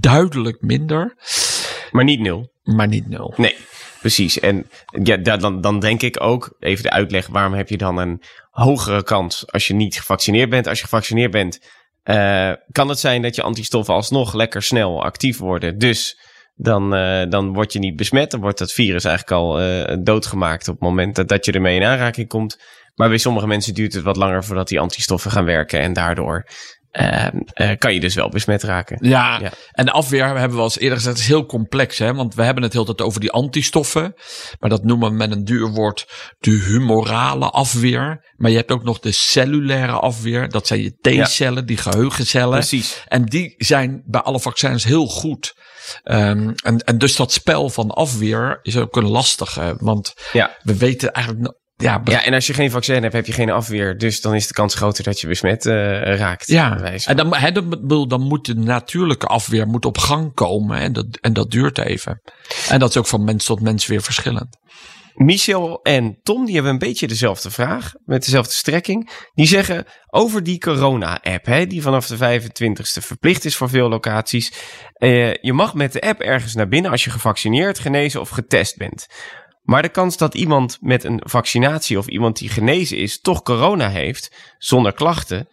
duidelijk 0.00 0.60
minder, 0.60 1.14
Maar 1.90 2.04
niet 2.04 2.20
nul. 2.20 2.52
maar 2.62 2.88
niet 2.88 3.08
nul. 3.08 3.34
Nee, 3.36 3.56
precies. 4.00 4.40
En 4.40 4.66
ja, 5.02 5.16
da- 5.16 5.36
dan, 5.36 5.60
dan 5.60 5.80
denk 5.80 6.02
ik 6.02 6.22
ook, 6.22 6.56
even 6.58 6.82
de 6.82 6.90
uitleg, 6.90 7.26
waarom 7.26 7.52
heb 7.54 7.68
je 7.68 7.76
dan 7.76 7.96
een 7.98 8.22
hogere 8.50 9.02
kans 9.02 9.52
als 9.52 9.66
je 9.66 9.74
niet 9.74 9.96
gevaccineerd 9.98 10.50
bent? 10.50 10.66
Als 10.66 10.78
je 10.78 10.84
gevaccineerd 10.84 11.30
bent, 11.30 11.58
eh, 12.02 12.52
kan 12.72 12.88
het 12.88 12.98
zijn 12.98 13.22
dat 13.22 13.34
je 13.34 13.42
antistoffen 13.42 13.94
alsnog 13.94 14.34
lekker 14.34 14.62
snel 14.62 15.02
actief 15.04 15.38
worden. 15.38 15.78
Dus 15.78 16.18
dan, 16.62 16.94
eh, 16.94 17.28
dan 17.28 17.52
word 17.52 17.72
je 17.72 17.78
niet 17.78 17.96
besmet. 17.96 18.30
Dan 18.30 18.40
wordt 18.40 18.58
dat 18.58 18.72
virus 18.72 19.04
eigenlijk 19.04 19.36
al 19.36 19.60
eh, 19.60 19.96
doodgemaakt 20.00 20.68
op 20.68 20.74
het 20.74 20.82
moment 20.82 21.16
dat, 21.16 21.28
dat 21.28 21.44
je 21.44 21.52
ermee 21.52 21.76
in 21.76 21.84
aanraking 21.84 22.28
komt. 22.28 22.60
Maar 22.94 23.08
bij 23.08 23.18
sommige 23.18 23.46
mensen 23.46 23.74
duurt 23.74 23.92
het 23.92 24.02
wat 24.02 24.16
langer 24.16 24.44
voordat 24.44 24.68
die 24.68 24.80
antistoffen 24.80 25.30
gaan 25.30 25.44
werken. 25.44 25.80
En 25.80 25.92
daardoor 25.92 26.46
eh, 26.90 27.26
kan 27.78 27.94
je 27.94 28.00
dus 28.00 28.14
wel 28.14 28.28
besmet 28.28 28.62
raken. 28.62 28.98
Ja, 29.08 29.38
Ja. 29.40 29.50
en 29.72 29.84
de 29.84 29.90
afweer 29.92 30.24
hebben 30.26 30.50
we 30.50 30.56
al 30.56 30.62
eens 30.62 30.78
eerder 30.78 30.98
gezegd, 30.98 31.18
is 31.18 31.26
heel 31.26 31.46
complex. 31.46 31.98
Hè? 31.98 32.14
Want 32.14 32.34
we 32.34 32.42
hebben 32.42 32.62
het 32.62 32.72
heel 32.72 32.84
tijd 32.84 33.00
over 33.00 33.20
die 33.20 33.30
antistoffen. 33.30 34.14
Maar 34.58 34.70
dat 34.70 34.84
noemen 34.84 35.10
we 35.10 35.16
met 35.16 35.30
een 35.30 35.44
duur 35.44 35.68
woord 35.68 36.06
de 36.38 36.50
humorale 36.50 37.50
afweer. 37.50 38.32
Maar 38.36 38.50
je 38.50 38.56
hebt 38.56 38.70
ook 38.70 38.84
nog 38.84 38.98
de 38.98 39.12
cellulaire 39.12 39.92
afweer. 39.92 40.48
Dat 40.48 40.66
zijn 40.66 40.82
je 40.82 40.96
T-cellen, 41.00 41.66
die 41.66 41.76
geheugencellen. 41.76 42.58
Precies. 42.58 43.02
En 43.08 43.24
die 43.24 43.54
zijn 43.58 44.02
bij 44.06 44.20
alle 44.20 44.40
vaccins 44.40 44.84
heel 44.84 45.06
goed. 45.06 45.54
Ehm, 46.02 46.50
en, 46.62 46.78
en 46.78 46.98
dus 46.98 47.16
dat 47.16 47.32
spel 47.32 47.68
van 47.68 47.90
afweer 47.90 48.58
is 48.62 48.76
ook 48.76 48.96
een 48.96 49.08
lastige. 49.08 49.74
Want 49.78 50.14
Ja. 50.32 50.56
we 50.62 50.76
weten 50.76 51.12
eigenlijk. 51.12 51.58
Ja, 51.80 52.00
Ja, 52.04 52.24
en 52.24 52.34
als 52.34 52.46
je 52.46 52.54
geen 52.54 52.70
vaccin 52.70 53.02
hebt, 53.02 53.14
heb 53.14 53.26
je 53.26 53.32
geen 53.32 53.50
afweer. 53.50 53.98
Dus 53.98 54.20
dan 54.20 54.34
is 54.34 54.46
de 54.46 54.54
kans 54.54 54.74
groter 54.74 55.04
dat 55.04 55.20
je 55.20 55.26
besmet 55.26 55.66
eh, 55.66 55.74
raakt. 56.16 56.46
ja. 56.46 56.82
en 57.04 57.16
dan, 57.52 58.08
dan, 58.08 58.20
moet 58.20 58.46
de 58.46 58.54
natuurlijke 58.54 59.26
afweer 59.26 59.66
moet 59.66 59.84
op 59.84 59.98
gang 59.98 60.34
komen. 60.34 60.78
En 60.78 60.92
dat, 60.92 61.06
en 61.20 61.32
dat 61.32 61.50
duurt 61.50 61.78
even. 61.78 62.20
En 62.68 62.78
dat 62.78 62.88
is 62.88 62.96
ook 62.96 63.06
van 63.06 63.24
mens 63.24 63.44
tot 63.44 63.60
mens 63.60 63.86
weer 63.86 64.02
verschillend. 64.02 64.58
Michel 65.14 65.82
en 65.82 66.18
Tom 66.22 66.44
die 66.44 66.54
hebben 66.54 66.72
een 66.72 66.78
beetje 66.78 67.06
dezelfde 67.06 67.50
vraag. 67.50 67.92
Met 68.04 68.24
dezelfde 68.24 68.52
strekking. 68.52 69.10
Die 69.34 69.46
zeggen 69.46 69.84
over 70.06 70.42
die 70.42 70.58
corona-app. 70.58 71.68
Die 71.68 71.82
vanaf 71.82 72.06
de 72.06 72.40
25ste 72.40 73.04
verplicht 73.04 73.44
is 73.44 73.56
voor 73.56 73.68
veel 73.68 73.88
locaties. 73.88 74.52
Eh, 74.92 75.32
je 75.32 75.52
mag 75.52 75.74
met 75.74 75.92
de 75.92 76.00
app 76.00 76.20
ergens 76.20 76.54
naar 76.54 76.68
binnen 76.68 76.90
als 76.90 77.04
je 77.04 77.10
gevaccineerd, 77.10 77.78
genezen 77.78 78.20
of 78.20 78.28
getest 78.28 78.76
bent. 78.76 79.06
Maar 79.62 79.82
de 79.82 79.88
kans 79.88 80.16
dat 80.16 80.34
iemand 80.34 80.78
met 80.80 81.04
een 81.04 81.20
vaccinatie 81.24 81.98
of 81.98 82.06
iemand 82.06 82.38
die 82.38 82.48
genezen 82.48 82.96
is 82.96 83.20
toch 83.20 83.42
corona 83.42 83.88
heeft, 83.88 84.32
zonder 84.58 84.92
klachten, 84.92 85.48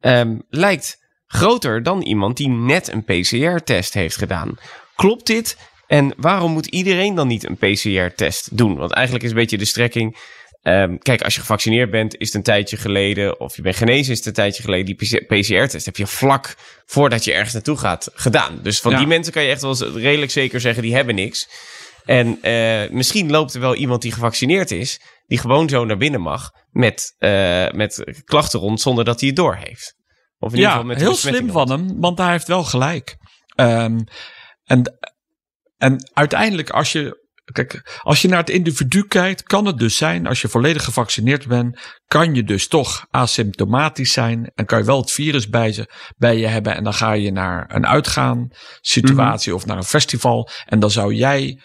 ehm, 0.00 0.36
lijkt 0.48 1.00
groter 1.26 1.82
dan 1.82 2.02
iemand 2.02 2.36
die 2.36 2.48
net 2.48 2.92
een 2.92 3.04
PCR-test 3.04 3.94
heeft 3.94 4.16
gedaan. 4.16 4.58
Klopt 4.94 5.26
dit? 5.26 5.56
En 5.86 6.14
waarom 6.16 6.52
moet 6.52 6.66
iedereen 6.66 7.14
dan 7.14 7.26
niet 7.26 7.44
een 7.48 7.56
PCR-test 7.56 8.56
doen? 8.56 8.76
Want 8.76 8.92
eigenlijk 8.92 9.24
is 9.24 9.30
een 9.30 9.36
beetje 9.36 9.58
de 9.58 9.64
strekking. 9.64 10.16
ehm, 10.62 10.96
kijk, 10.98 11.22
als 11.22 11.34
je 11.34 11.40
gevaccineerd 11.40 11.90
bent, 11.90 12.16
is 12.18 12.26
het 12.26 12.34
een 12.36 12.42
tijdje 12.42 12.76
geleden. 12.76 13.40
Of 13.40 13.56
je 13.56 13.62
bent 13.62 13.76
genezen, 13.76 14.12
is 14.12 14.18
het 14.18 14.26
een 14.26 14.32
tijdje 14.32 14.62
geleden. 14.62 14.96
Die 14.96 15.24
PCR-test 15.26 15.84
heb 15.86 15.96
je 15.96 16.06
vlak 16.06 16.54
voordat 16.86 17.24
je 17.24 17.32
ergens 17.32 17.52
naartoe 17.52 17.76
gaat 17.76 18.10
gedaan. 18.14 18.58
Dus 18.62 18.80
van 18.80 18.90
Ja. 18.92 18.98
die 18.98 19.06
mensen 19.06 19.32
kan 19.32 19.42
je 19.42 19.50
echt 19.50 19.62
wel 19.62 19.76
redelijk 19.94 20.30
zeker 20.30 20.60
zeggen, 20.60 20.82
die 20.82 20.94
hebben 20.94 21.14
niks. 21.14 21.48
En 22.04 22.42
eh, 22.42 22.90
misschien 22.90 23.30
loopt 23.30 23.54
er 23.54 23.60
wel 23.60 23.74
iemand 23.74 24.02
die 24.02 24.12
gevaccineerd 24.12 24.70
is, 24.70 25.00
die 25.26 25.38
gewoon 25.38 25.68
zo 25.68 25.84
naar 25.84 25.96
binnen 25.96 26.20
mag 26.20 26.50
met, 26.70 27.14
eh, 27.18 27.70
met 27.70 28.22
klachten 28.24 28.60
rond 28.60 28.80
zonder 28.80 29.04
dat 29.04 29.20
hij 29.20 29.28
het 29.28 29.36
door 29.36 29.54
heeft. 29.54 29.94
Of 30.38 30.52
in 30.52 30.58
ieder 30.58 30.70
Ja, 30.70 30.70
geval 30.70 30.86
met 30.86 31.00
heel 31.00 31.14
slim 31.14 31.50
van 31.50 31.70
hem, 31.70 32.00
want 32.00 32.18
hij 32.18 32.30
heeft 32.30 32.48
wel 32.48 32.64
gelijk. 32.64 33.16
Ehm, 33.54 33.98
en, 34.64 34.98
en 35.76 36.10
uiteindelijk, 36.12 36.70
als 36.70 36.92
je, 36.92 37.26
kijk, 37.52 38.00
als 38.02 38.22
je 38.22 38.28
naar 38.28 38.38
het 38.38 38.50
individu 38.50 39.06
kijkt, 39.06 39.42
kan 39.42 39.66
het 39.66 39.78
dus 39.78 39.96
zijn, 39.96 40.26
als 40.26 40.40
je 40.40 40.48
volledig 40.48 40.84
gevaccineerd 40.84 41.46
bent, 41.46 41.78
kan 42.06 42.34
je 42.34 42.44
dus 42.44 42.68
toch 42.68 43.06
asymptomatisch 43.10 44.12
zijn 44.12 44.50
en 44.54 44.66
kan 44.66 44.78
je 44.78 44.84
wel 44.84 45.00
het 45.00 45.12
virus 45.12 45.48
bij, 45.48 45.72
ze, 45.72 45.88
bij 46.16 46.38
je 46.38 46.46
hebben. 46.46 46.76
En 46.76 46.84
dan 46.84 46.94
ga 46.94 47.12
je 47.12 47.32
naar 47.32 47.64
een 47.68 47.86
uitgaan 47.86 48.48
situatie 48.80 49.54
of 49.54 49.66
naar 49.66 49.76
een 49.76 49.84
festival. 49.84 50.48
En 50.64 50.80
dan 50.80 50.90
zou 50.90 51.14
jij 51.14 51.60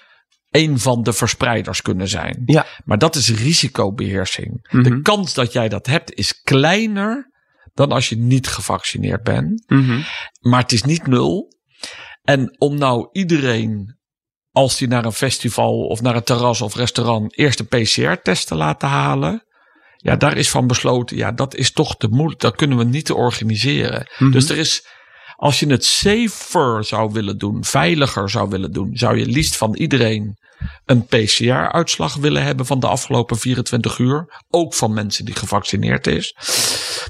een 0.50 0.80
van 0.80 1.04
de 1.04 1.14
verspreiders 1.14 1.82
kunnen 1.82 2.08
zijn. 2.08 2.42
Ja. 2.46 2.66
Maar 2.86 2.98
dat 2.98 3.16
is 3.16 3.30
risicobeheersing. 3.30 4.68
Mhm. 4.72 4.84
De 4.84 5.02
kans 5.02 5.34
dat 5.34 5.54
jij 5.54 5.70
dat 5.70 5.86
hebt 5.86 6.14
is 6.14 6.42
kleiner 6.42 7.32
dan 7.74 7.92
als 7.92 8.10
je 8.10 8.18
niet 8.18 8.48
gevaccineerd 8.48 9.24
bent. 9.24 9.64
Mhm. 9.68 10.02
Maar 10.40 10.62
het 10.62 10.72
is 10.72 10.84
niet 10.84 11.08
nul. 11.08 11.56
En 12.24 12.56
om 12.58 12.78
nou 12.78 13.10
iedereen, 13.12 13.98
als 14.52 14.78
die 14.78 14.88
naar 14.88 15.06
een 15.06 15.12
festival 15.12 15.86
of 15.86 16.02
naar 16.02 16.16
een 16.16 16.24
terras 16.24 16.62
of 16.62 16.76
restaurant, 16.76 17.38
eerst 17.38 17.60
een 17.60 17.68
PCR-test 17.68 18.48
te 18.48 18.56
laten 18.56 18.88
halen. 18.88 19.46
Ja, 19.98 20.16
daar 20.16 20.38
is 20.38 20.50
van 20.50 20.68
besloten, 20.68 21.18
ja, 21.18 21.32
dat 21.32 21.56
is 21.56 21.72
toch 21.72 21.98
te 21.98 22.08
moeilijk. 22.08 22.40
Dat 22.40 22.56
kunnen 22.56 22.78
we 22.78 22.84
niet 22.84 23.12
organiseren. 23.12 24.08
Mhm. 24.18 24.32
Dus 24.32 24.50
er 24.50 24.58
is, 24.58 24.88
als 25.36 25.60
je 25.60 25.68
het 25.68 25.86
safer 25.86 26.84
zou 26.84 27.12
willen 27.12 27.38
doen, 27.38 27.64
veiliger 27.64 28.30
zou 28.30 28.50
willen 28.50 28.72
doen, 28.72 28.90
zou 28.94 29.18
je 29.18 29.26
liefst 29.26 29.58
van 29.58 29.76
iedereen 29.76 30.37
een 30.86 31.06
PCR-uitslag 31.06 32.16
willen 32.16 32.44
hebben 32.44 32.66
van 32.66 32.80
de 32.80 32.88
afgelopen 32.88 33.38
24 33.38 33.98
uur. 33.98 34.44
Ook 34.50 34.74
van 34.74 34.94
mensen 34.94 35.26
die 35.26 35.36
gevaccineerd 35.36 36.08
is. 36.08 36.36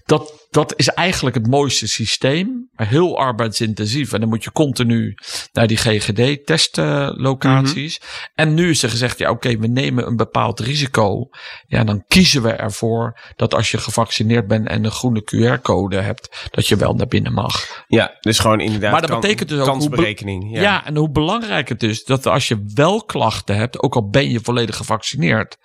Dat, 0.05 0.46
dat 0.57 0.73
is 0.75 0.87
eigenlijk 0.87 1.35
het 1.35 1.47
mooiste 1.47 1.87
systeem. 1.87 2.69
Maar 2.71 2.87
heel 2.87 3.17
arbeidsintensief. 3.17 4.13
En 4.13 4.19
dan 4.19 4.29
moet 4.29 4.43
je 4.43 4.51
continu 4.51 5.15
naar 5.53 5.67
die 5.67 5.77
GGD-testlocaties. 5.77 8.01
En 8.35 8.53
nu 8.53 8.69
is 8.69 8.83
er 8.83 8.89
gezegd, 8.89 9.17
ja 9.17 9.29
oké, 9.29 9.57
we 9.57 9.67
nemen 9.67 10.07
een 10.07 10.15
bepaald 10.15 10.59
risico. 10.59 11.29
Ja, 11.67 11.83
dan 11.83 12.03
kiezen 12.07 12.41
we 12.41 12.51
ervoor 12.51 13.19
dat 13.35 13.53
als 13.53 13.71
je 13.71 13.77
gevaccineerd 13.77 14.47
bent 14.47 14.67
en 14.67 14.85
een 14.85 14.91
groene 14.91 15.21
QR-code 15.21 16.01
hebt, 16.01 16.47
dat 16.51 16.67
je 16.67 16.75
wel 16.75 16.93
naar 16.93 17.07
binnen 17.07 17.33
mag. 17.33 17.83
Ja, 17.87 18.17
dus 18.19 18.39
gewoon 18.39 18.59
inderdaad 18.59 18.91
Maar 18.91 19.01
dat 19.01 19.09
kan- 19.09 19.19
betekent 19.21 19.49
dus 19.49 19.59
ook 19.59 19.65
kansberekening. 19.65 20.55
Ja. 20.55 20.61
Ja. 20.61 20.85
en 20.85 20.95
hoe 20.95 21.09
belangrijk 21.11 21.69
het 21.69 21.83
is 21.83 22.03
dat 22.03 22.25
als 22.25 22.47
je 22.47 22.63
wel 22.73 23.03
klachten 23.03 23.55
hebt, 23.55 23.81
ook 23.81 23.95
al 23.95 24.09
ben 24.09 24.29
je 24.31 24.39
volledig 24.43 24.75
gevaccineerd, 24.75 25.57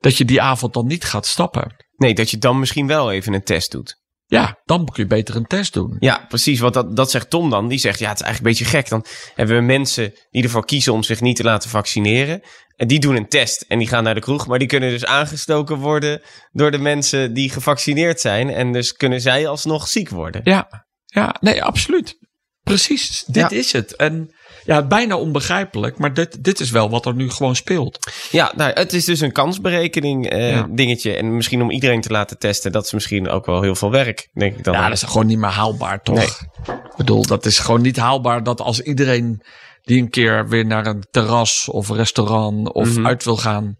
dat 0.00 0.16
je 0.16 0.24
die 0.24 0.42
avond 0.42 0.74
dan 0.74 0.86
niet 0.86 1.04
gaat 1.04 1.26
stappen. 1.26 1.74
Nee, 1.96 2.14
dat 2.14 2.30
je 2.30 2.38
dan 2.38 2.58
misschien 2.58 2.86
wel 2.86 3.12
even 3.12 3.32
een 3.32 3.42
test 3.44 3.70
doet. 3.72 4.00
Ja, 4.32 4.60
dan 4.64 4.84
kun 4.84 5.02
je 5.02 5.08
beter 5.08 5.36
een 5.36 5.46
test 5.46 5.72
doen. 5.72 5.96
Ja, 5.98 6.24
precies. 6.28 6.60
Want 6.60 6.74
dat, 6.74 6.96
dat 6.96 7.10
zegt 7.10 7.30
Tom 7.30 7.50
dan. 7.50 7.68
Die 7.68 7.78
zegt, 7.78 7.98
ja, 7.98 8.08
het 8.08 8.20
is 8.20 8.24
eigenlijk 8.26 8.58
een 8.58 8.64
beetje 8.64 8.78
gek. 8.78 8.88
Dan 8.88 9.04
hebben 9.34 9.56
we 9.56 9.62
mensen 9.62 10.14
die 10.30 10.42
ervoor 10.42 10.64
kiezen 10.64 10.92
om 10.92 11.02
zich 11.02 11.20
niet 11.20 11.36
te 11.36 11.42
laten 11.42 11.70
vaccineren. 11.70 12.40
En 12.76 12.86
die 12.88 12.98
doen 13.00 13.16
een 13.16 13.28
test 13.28 13.64
en 13.68 13.78
die 13.78 13.88
gaan 13.88 14.04
naar 14.04 14.14
de 14.14 14.20
kroeg. 14.20 14.46
Maar 14.46 14.58
die 14.58 14.68
kunnen 14.68 14.90
dus 14.90 15.04
aangestoken 15.04 15.76
worden 15.76 16.20
door 16.52 16.70
de 16.70 16.78
mensen 16.78 17.34
die 17.34 17.50
gevaccineerd 17.50 18.20
zijn. 18.20 18.50
En 18.50 18.72
dus 18.72 18.92
kunnen 18.92 19.20
zij 19.20 19.48
alsnog 19.48 19.88
ziek 19.88 20.08
worden. 20.08 20.40
Ja, 20.44 20.86
ja 21.04 21.36
nee, 21.40 21.64
absoluut. 21.64 22.18
Precies, 22.62 23.24
dit 23.26 23.50
Ja. 23.50 23.50
is 23.50 23.72
het. 23.72 23.96
En 23.96 24.34
ja, 24.64 24.86
bijna 24.86 25.16
onbegrijpelijk, 25.16 25.98
maar 25.98 26.14
dit, 26.14 26.44
dit 26.44 26.60
is 26.60 26.70
wel 26.70 26.90
wat 26.90 27.06
er 27.06 27.14
nu 27.14 27.30
gewoon 27.30 27.56
speelt. 27.56 27.98
Ja, 28.30 28.52
nou, 28.56 28.72
het 28.72 28.92
is 28.92 29.04
dus 29.04 29.20
een 29.20 29.32
kansberekening 29.32 30.28
eh, 30.30 30.50
Ja. 30.50 30.66
dingetje. 30.70 31.14
En 31.16 31.36
misschien 31.36 31.62
om 31.62 31.70
iedereen 31.70 32.00
te 32.00 32.10
laten 32.10 32.38
testen, 32.38 32.72
dat 32.72 32.84
is 32.84 32.92
misschien 32.92 33.28
ook 33.28 33.46
wel 33.46 33.62
heel 33.62 33.74
veel 33.74 33.90
werk, 33.90 34.28
denk 34.34 34.56
ik 34.56 34.64
dan. 34.64 34.74
Ja, 34.74 34.82
dat 34.88 34.96
is 34.96 35.02
gewoon 35.02 35.26
niet 35.26 35.38
meer 35.38 35.50
haalbaar, 35.50 36.02
toch? 36.02 36.22
Ik 36.66 36.96
bedoel, 36.96 37.26
dat 37.26 37.46
is 37.46 37.58
gewoon 37.58 37.82
niet 37.82 37.96
haalbaar 37.96 38.42
dat 38.42 38.60
als 38.60 38.80
iedereen 38.80 39.42
die 39.82 40.00
een 40.02 40.10
keer 40.10 40.48
weer 40.48 40.66
naar 40.66 40.86
een 40.86 41.04
terras 41.10 41.68
of 41.68 41.90
restaurant 41.90 42.72
of 42.72 42.96
Mhm. 42.96 43.06
uit 43.06 43.24
wil 43.24 43.36
gaan, 43.36 43.76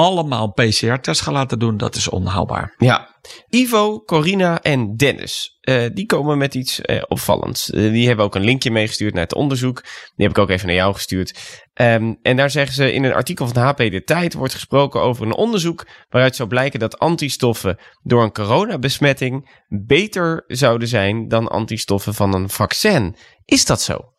allemaal 0.00 0.52
PCR-test 0.52 1.20
gaan 1.20 1.32
laten 1.32 1.58
doen, 1.58 1.76
dat 1.76 1.94
is 1.94 2.08
onhaalbaar. 2.08 2.74
Ja. 2.78 3.08
Ivo, 3.48 4.00
Corina 4.00 4.60
en 4.62 4.96
Dennis. 4.96 5.58
eh, 5.60 5.86
die 5.92 6.06
komen 6.06 6.38
met 6.38 6.54
iets 6.54 6.80
eh, 6.80 7.02
opvallends. 7.08 7.70
Eh, 7.70 7.92
die 7.92 8.06
hebben 8.06 8.24
ook 8.24 8.34
een 8.34 8.44
linkje 8.44 8.70
meegestuurd 8.70 9.14
naar 9.14 9.22
het 9.22 9.34
onderzoek. 9.34 9.82
Die 10.16 10.26
heb 10.26 10.30
ik 10.30 10.38
ook 10.38 10.50
even 10.50 10.66
naar 10.66 10.76
jou 10.76 10.94
gestuurd. 10.94 11.38
Ehm, 11.74 12.14
en 12.22 12.36
daar 12.36 12.50
zeggen 12.50 12.74
ze 12.74 12.92
in 12.92 13.04
een 13.04 13.12
artikel 13.12 13.48
van 13.48 13.62
HP 13.62 13.76
De 13.76 14.02
Tijd 14.04 14.34
wordt 14.34 14.54
gesproken 14.54 15.00
over 15.00 15.26
een 15.26 15.34
onderzoek 15.34 15.86
waaruit 16.08 16.36
zou 16.36 16.48
blijken 16.48 16.80
dat 16.80 16.98
antistoffen 16.98 17.78
door 18.02 18.22
een 18.22 18.32
coronabesmetting 18.32 19.62
beter 19.68 20.44
zouden 20.46 20.88
zijn 20.88 21.28
dan 21.28 21.48
antistoffen 21.48 22.14
van 22.14 22.34
een 22.34 22.50
vaccin. 22.50 23.16
Is 23.44 23.64
dat 23.64 23.82
zo? 23.82 24.09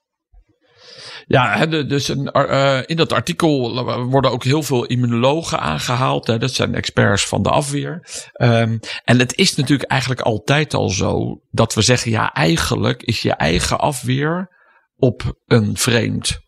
Ja, 1.32 1.65
dus 1.65 2.08
een, 2.08 2.32
eh, 2.32 2.80
in 2.86 2.96
dat 2.96 3.13
artikel 3.13 3.84
worden 4.10 4.32
ook 4.32 4.44
heel 4.44 4.63
veel 4.63 4.86
immunologen 4.86 5.60
aangehaald. 5.60 6.28
Hè, 6.28 6.38
dat 6.38 6.54
zijn 6.54 6.76
experts 6.76 7.26
van 7.26 7.44
de 7.44 7.50
afweer. 7.50 8.08
Ehm, 8.32 8.78
en 9.04 9.20
het 9.20 9.38
is 9.38 9.56
natuurlijk 9.56 9.89
eigenlijk 9.89 10.22
altijd 10.22 10.74
al 10.74 10.89
zo 10.89 11.41
dat 11.52 11.74
we 11.74 11.82
zeggen: 11.82 12.12
ja, 12.12 12.34
eigenlijk 12.34 13.04
is 13.04 13.22
je 13.22 13.32
eigen 13.34 13.80
afweer 13.80 14.50
op 14.96 15.39
een 15.46 15.78
vreemd 15.78 16.39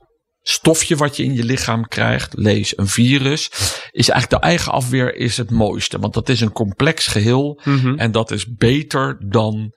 stofje 0.42 0.96
wat 0.96 1.18
je 1.18 1.24
in 1.24 1.34
je 1.34 1.44
lichaam 1.44 1.88
krijgt, 1.88 2.34
lees 2.38 2.78
een 2.78 2.88
virus, 2.88 3.50
is 3.92 4.10
eigenlijk 4.10 4.42
de 4.42 4.48
eigen 4.48 4.72
afweer 4.72 5.16
is 5.16 5.38
het 5.38 5.52
mooiste. 5.52 6.00
Want 6.00 6.14
dat 6.14 6.30
is 6.30 6.42
een 6.42 6.52
complex 6.52 7.08
geheel 7.08 7.62
en 7.96 8.12
dat 8.12 8.32
is 8.32 8.56
beter 8.56 9.30
dan 9.30 9.74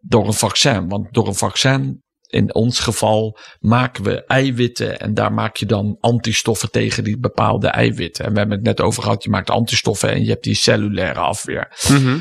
door 0.00 0.26
een 0.26 0.32
vaccin. 0.32 0.88
Want 0.88 1.12
door 1.12 1.26
een 1.26 1.34
vaccin, 1.34 2.02
in 2.28 2.54
ons 2.54 2.80
geval, 2.80 3.38
maken 3.60 4.04
we 4.04 4.24
eiwitten. 4.24 5.00
En 5.00 5.14
daar 5.14 5.32
maak 5.32 5.56
je 5.56 5.66
dan 5.66 5.96
antistoffen 6.00 6.70
tegen 6.70 7.04
die 7.04 7.18
bepaalde 7.18 7.68
eiwitten. 7.68 8.24
En 8.24 8.32
we 8.32 8.38
hebben 8.38 8.56
het 8.56 8.66
net 8.66 8.80
over 8.80 9.02
gehad, 9.02 9.22
je 9.22 9.30
maakt 9.30 9.50
antistoffen 9.50 10.10
en 10.10 10.22
je 10.22 10.30
hebt 10.30 10.44
die 10.44 10.54
cellulaire 10.54 11.20
afweer. 11.20 11.68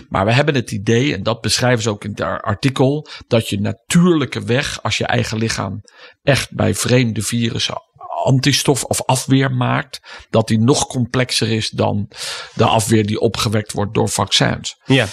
Maar 0.09 0.25
we 0.25 0.31
hebben 0.31 0.55
het 0.55 0.71
idee, 0.71 1.13
en 1.13 1.23
dat 1.23 1.41
beschrijven 1.41 1.83
ze 1.83 1.89
ook 1.89 2.03
in 2.03 2.09
het 2.09 2.21
artikel, 2.21 3.07
dat 3.27 3.49
je 3.49 3.59
natuurlijke 3.59 4.43
weg, 4.43 4.83
als 4.83 4.97
je 4.97 5.05
eigen 5.05 5.37
lichaam 5.37 5.81
echt 6.23 6.55
bij 6.55 6.75
vreemde 6.75 7.21
virussen 7.21 7.85
antistof 8.23 8.83
of 8.83 9.03
afweer 9.05 9.51
maakt, 9.51 9.99
dat 10.29 10.47
die 10.47 10.59
nog 10.59 10.87
complexer 10.87 11.49
is 11.49 11.69
dan 11.69 12.09
de 12.53 12.65
afweer 12.65 13.05
die 13.05 13.19
opgewekt 13.19 13.71
wordt 13.71 13.93
door 13.93 14.09
vaccins. 14.09 14.75
Ja. 14.85 15.05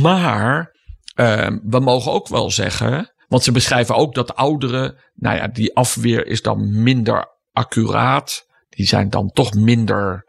Maar 0.00 0.74
ehm, 1.14 1.58
we 1.62 1.80
mogen 1.80 2.12
ook 2.12 2.28
wel 2.28 2.50
zeggen, 2.50 3.14
want 3.28 3.42
ze 3.42 3.52
beschrijven 3.52 3.94
ook 3.94 4.14
dat 4.14 4.36
ouderen, 4.36 4.96
nou 5.14 5.36
ja, 5.36 5.48
die 5.48 5.74
afweer 5.76 6.26
is 6.26 6.42
dan 6.42 6.82
minder 6.82 7.26
accuraat. 7.52 8.44
Die 8.68 8.86
zijn 8.86 9.10
dan 9.10 9.30
toch 9.30 9.54
minder 9.54 10.24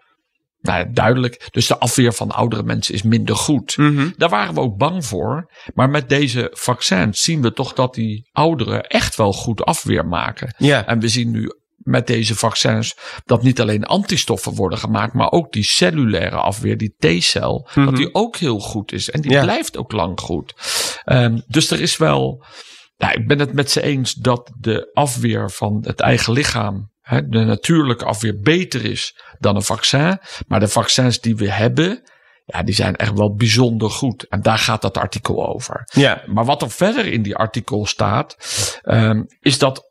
nou 0.61 0.79
ja, 0.79 0.85
duidelijk. 0.93 1.47
Dus 1.51 1.67
de 1.67 1.77
afweer 1.77 2.13
van 2.13 2.31
oudere 2.31 2.63
mensen 2.63 2.93
is 2.93 3.01
minder 3.01 3.35
goed. 3.35 3.77
Daar 4.17 4.29
waren 4.29 4.53
we 4.53 4.59
ook 4.59 4.77
bang 4.77 5.05
voor. 5.05 5.51
Maar 5.73 5.89
met 5.89 6.09
deze 6.09 6.49
vaccins 6.53 7.21
zien 7.21 7.41
we 7.41 7.53
toch 7.53 7.73
dat 7.73 7.93
die 7.93 8.29
ouderen 8.31 8.83
echt 8.83 9.15
wel 9.15 9.33
goed 9.33 9.63
afweer 9.63 10.05
maken. 10.05 10.53
Ja. 10.57 10.85
En 10.85 10.99
we 10.99 11.07
zien 11.07 11.31
nu 11.31 11.51
met 11.75 12.07
deze 12.07 12.35
vaccins 12.35 12.95
dat 13.25 13.43
niet 13.43 13.61
alleen 13.61 13.85
antistoffen 13.85 14.55
worden 14.55 14.79
gemaakt, 14.79 15.13
maar 15.13 15.31
ook 15.31 15.51
die 15.51 15.63
cellulaire 15.63 16.35
afweer, 16.35 16.77
die 16.77 16.95
T-cel, 16.97 17.69
dat 17.73 17.95
die 17.95 18.13
ook 18.13 18.35
heel 18.35 18.59
goed 18.59 18.91
is. 18.91 19.09
En 19.09 19.21
die 19.21 19.39
blijft 19.39 19.77
ook 19.77 19.91
lang 19.91 20.19
goed. 20.19 20.53
Ehm, 21.03 21.39
dus 21.47 21.71
er 21.71 21.81
is 21.81 21.97
wel. 21.97 22.45
Nou, 22.97 23.13
ik 23.13 23.27
ben 23.27 23.39
het 23.39 23.53
met 23.53 23.71
ze 23.71 23.81
eens 23.81 24.13
dat 24.13 24.51
de 24.59 24.89
afweer 24.93 25.51
van 25.51 25.83
het 25.85 25.99
eigen 25.99 26.33
lichaam, 26.33 26.91
hè, 27.01 27.27
de 27.27 27.43
natuurlijke 27.43 28.05
afweer, 28.05 28.39
beter 28.41 28.85
is 28.85 29.19
dan 29.39 29.55
een 29.55 29.61
vaccin. 29.61 30.19
Maar 30.47 30.59
de 30.59 30.67
vaccins 30.67 31.19
die 31.21 31.35
we 31.35 31.51
hebben, 31.51 32.01
ja, 32.45 32.63
die 32.63 32.75
zijn 32.75 32.95
echt 32.95 33.13
wel 33.17 33.35
bijzonder 33.35 33.89
goed. 33.89 34.27
En 34.27 34.41
daar 34.41 34.57
gaat 34.57 34.81
dat 34.81 34.97
artikel 34.97 35.47
over. 35.47 35.89
Ja. 35.93 36.23
Maar 36.25 36.45
wat 36.45 36.61
er 36.61 36.71
verder 36.71 37.05
in 37.05 37.21
die 37.21 37.35
artikel 37.35 37.85
staat, 37.85 38.35
ehm, 38.81 39.23
is 39.39 39.57
dat 39.57 39.85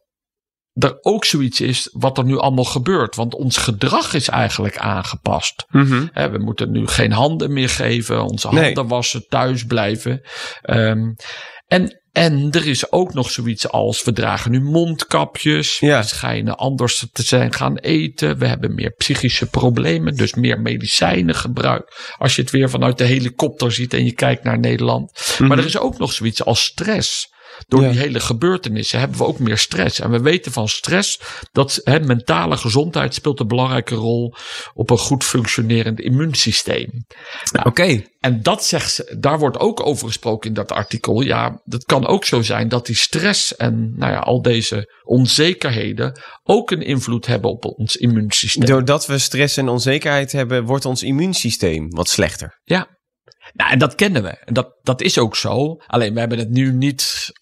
er 0.72 0.98
ook 1.00 1.24
zoiets 1.24 1.60
is 1.60 1.88
wat 1.92 2.18
er 2.18 2.24
nu 2.24 2.38
allemaal 2.38 2.64
gebeurt. 2.64 3.16
Want 3.16 3.34
ons 3.34 3.56
gedrag 3.56 4.14
is 4.14 4.28
eigenlijk 4.28 4.78
aangepast. 4.78 5.64
Hè, 6.12 6.30
we 6.30 6.38
moeten 6.38 6.70
nu 6.70 6.86
geen 6.86 7.12
handen 7.12 7.52
meer 7.52 7.68
geven, 7.68 8.22
onze 8.22 8.48
Nee. 8.48 8.64
handen 8.64 8.86
wassen, 8.88 9.26
thuis 9.28 9.64
blijven. 9.64 10.20
Ehm, 10.62 11.12
en, 11.66 12.00
en 12.16 12.48
er 12.50 12.66
is 12.66 12.92
ook 12.92 13.14
nog 13.14 13.30
zoiets 13.30 13.68
als 13.68 14.04
we 14.04 14.12
dragen 14.12 14.50
nu 14.50 14.60
mondkapjes. 14.60 15.78
Ja. 15.78 16.00
We 16.00 16.06
schijnen 16.06 16.56
anders 16.56 17.06
te 17.12 17.22
zijn 17.22 17.52
gaan 17.52 17.76
eten. 17.76 18.38
We 18.38 18.46
hebben 18.46 18.74
meer 18.74 18.90
psychische 18.90 19.46
problemen, 19.46 20.14
dus 20.14 20.34
meer 20.34 20.60
medicijnen 20.60 21.34
gebruikt. 21.34 22.14
Als 22.18 22.36
je 22.36 22.42
het 22.42 22.50
weer 22.50 22.70
vanuit 22.70 22.98
de 22.98 23.04
helikopter 23.04 23.72
ziet 23.72 23.94
en 23.94 24.04
je 24.04 24.12
kijkt 24.12 24.44
naar 24.44 24.58
Nederland. 24.58 25.36
Maar 25.38 25.58
er 25.58 25.64
is 25.64 25.78
ook 25.78 25.98
nog 25.98 26.12
zoiets 26.12 26.44
als 26.44 26.64
stress. 26.64 27.34
Door 27.66 27.82
Ja. 27.82 27.90
die 27.90 27.98
hele 27.98 28.20
gebeurtenissen 28.20 28.98
hebben 28.98 29.18
we 29.18 29.24
ook 29.24 29.38
meer 29.38 29.58
stress. 29.58 30.00
En 30.00 30.10
we 30.10 30.20
weten 30.20 30.52
van 30.52 30.68
stress 30.68 31.20
dat 31.52 31.80
hè, 31.84 32.00
mentale 32.00 32.56
gezondheid 32.56 33.14
speelt 33.14 33.40
een 33.40 33.48
belangrijke 33.48 33.94
rol 33.94 34.34
op 34.74 34.90
een 34.90 34.98
goed 34.98 35.24
functionerend 35.24 36.00
immuunsysteem. 36.00 36.90
Oké. 37.64 38.02
En 38.20 38.42
dat 38.42 38.64
zegt 38.64 38.92
ze, 38.92 39.16
daar 39.18 39.38
wordt 39.38 39.58
ook 39.58 39.86
over 39.86 40.06
gesproken 40.06 40.48
in 40.48 40.54
dat 40.54 40.72
artikel. 40.72 41.20
Ja, 41.20 41.60
dat 41.64 41.84
kan 41.84 42.06
ook 42.06 42.24
zo 42.24 42.42
zijn 42.42 42.68
dat 42.68 42.86
die 42.86 42.96
stress 42.96 43.56
en 43.56 43.92
nou 43.96 44.12
ja, 44.12 44.18
al 44.18 44.42
deze 44.42 44.94
onzekerheden 45.04 46.20
ook 46.42 46.70
een 46.70 46.82
invloed 46.82 47.26
hebben 47.26 47.50
op 47.50 47.64
ons 47.64 47.96
immuunsysteem. 47.96 48.66
Doordat 48.66 49.06
we 49.06 49.18
stress 49.18 49.56
en 49.56 49.68
onzekerheid 49.68 50.32
hebben, 50.32 50.64
wordt 50.64 50.84
ons 50.84 51.02
immuunsysteem 51.02 51.90
wat 51.90 52.08
slechter. 52.08 52.60
Ja. 52.64 52.94
Nou, 53.52 53.70
en 53.70 53.78
dat 53.78 53.94
kennen 53.94 54.22
we. 54.22 54.28
En 54.28 54.54
dat, 54.54 54.78
dat 54.82 55.00
is 55.02 55.18
ook 55.18 55.36
zo. 55.36 55.76
Alleen 55.86 56.14
we 56.14 56.18
hebben 56.20 56.38
het 56.38 56.50
nu 56.50 56.72
niet 56.72 57.32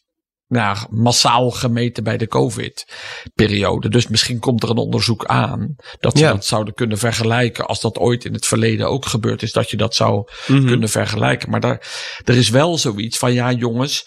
nou, 0.49 0.77
massaal 0.91 1.51
gemeten 1.51 2.05
bij 2.05 2.17
de 2.17 2.29
COVID-periode. 2.29 3.89
Dus 3.89 4.09
misschien 4.09 4.39
komt 4.39 4.63
er 4.63 4.71
een 4.71 4.77
onderzoek 4.77 5.25
aan 5.25 5.75
dat 6.01 6.19
ze 6.19 6.25
Ja. 6.25 6.33
dat 6.33 6.45
zouden 6.45 6.75
kunnen 6.75 6.99
vergelijken. 6.99 7.67
Als 7.67 7.81
dat 7.81 7.99
ooit 7.99 8.25
in 8.25 8.33
het 8.33 8.47
verleden 8.47 8.89
ook 8.89 9.07
gebeurd 9.07 9.43
is, 9.43 9.53
dat 9.53 9.71
je 9.71 9.77
dat 9.77 9.95
zou 9.95 10.29
Mhm. 10.47 10.67
kunnen 10.67 10.89
vergelijken. 10.89 11.51
Maar 11.51 11.61
daar, 11.61 11.87
er 12.25 12.37
is 12.37 12.49
wel 12.49 12.79
zoiets 12.79 13.19
van, 13.19 13.33
ja 13.33 13.53
jongens, 13.53 14.07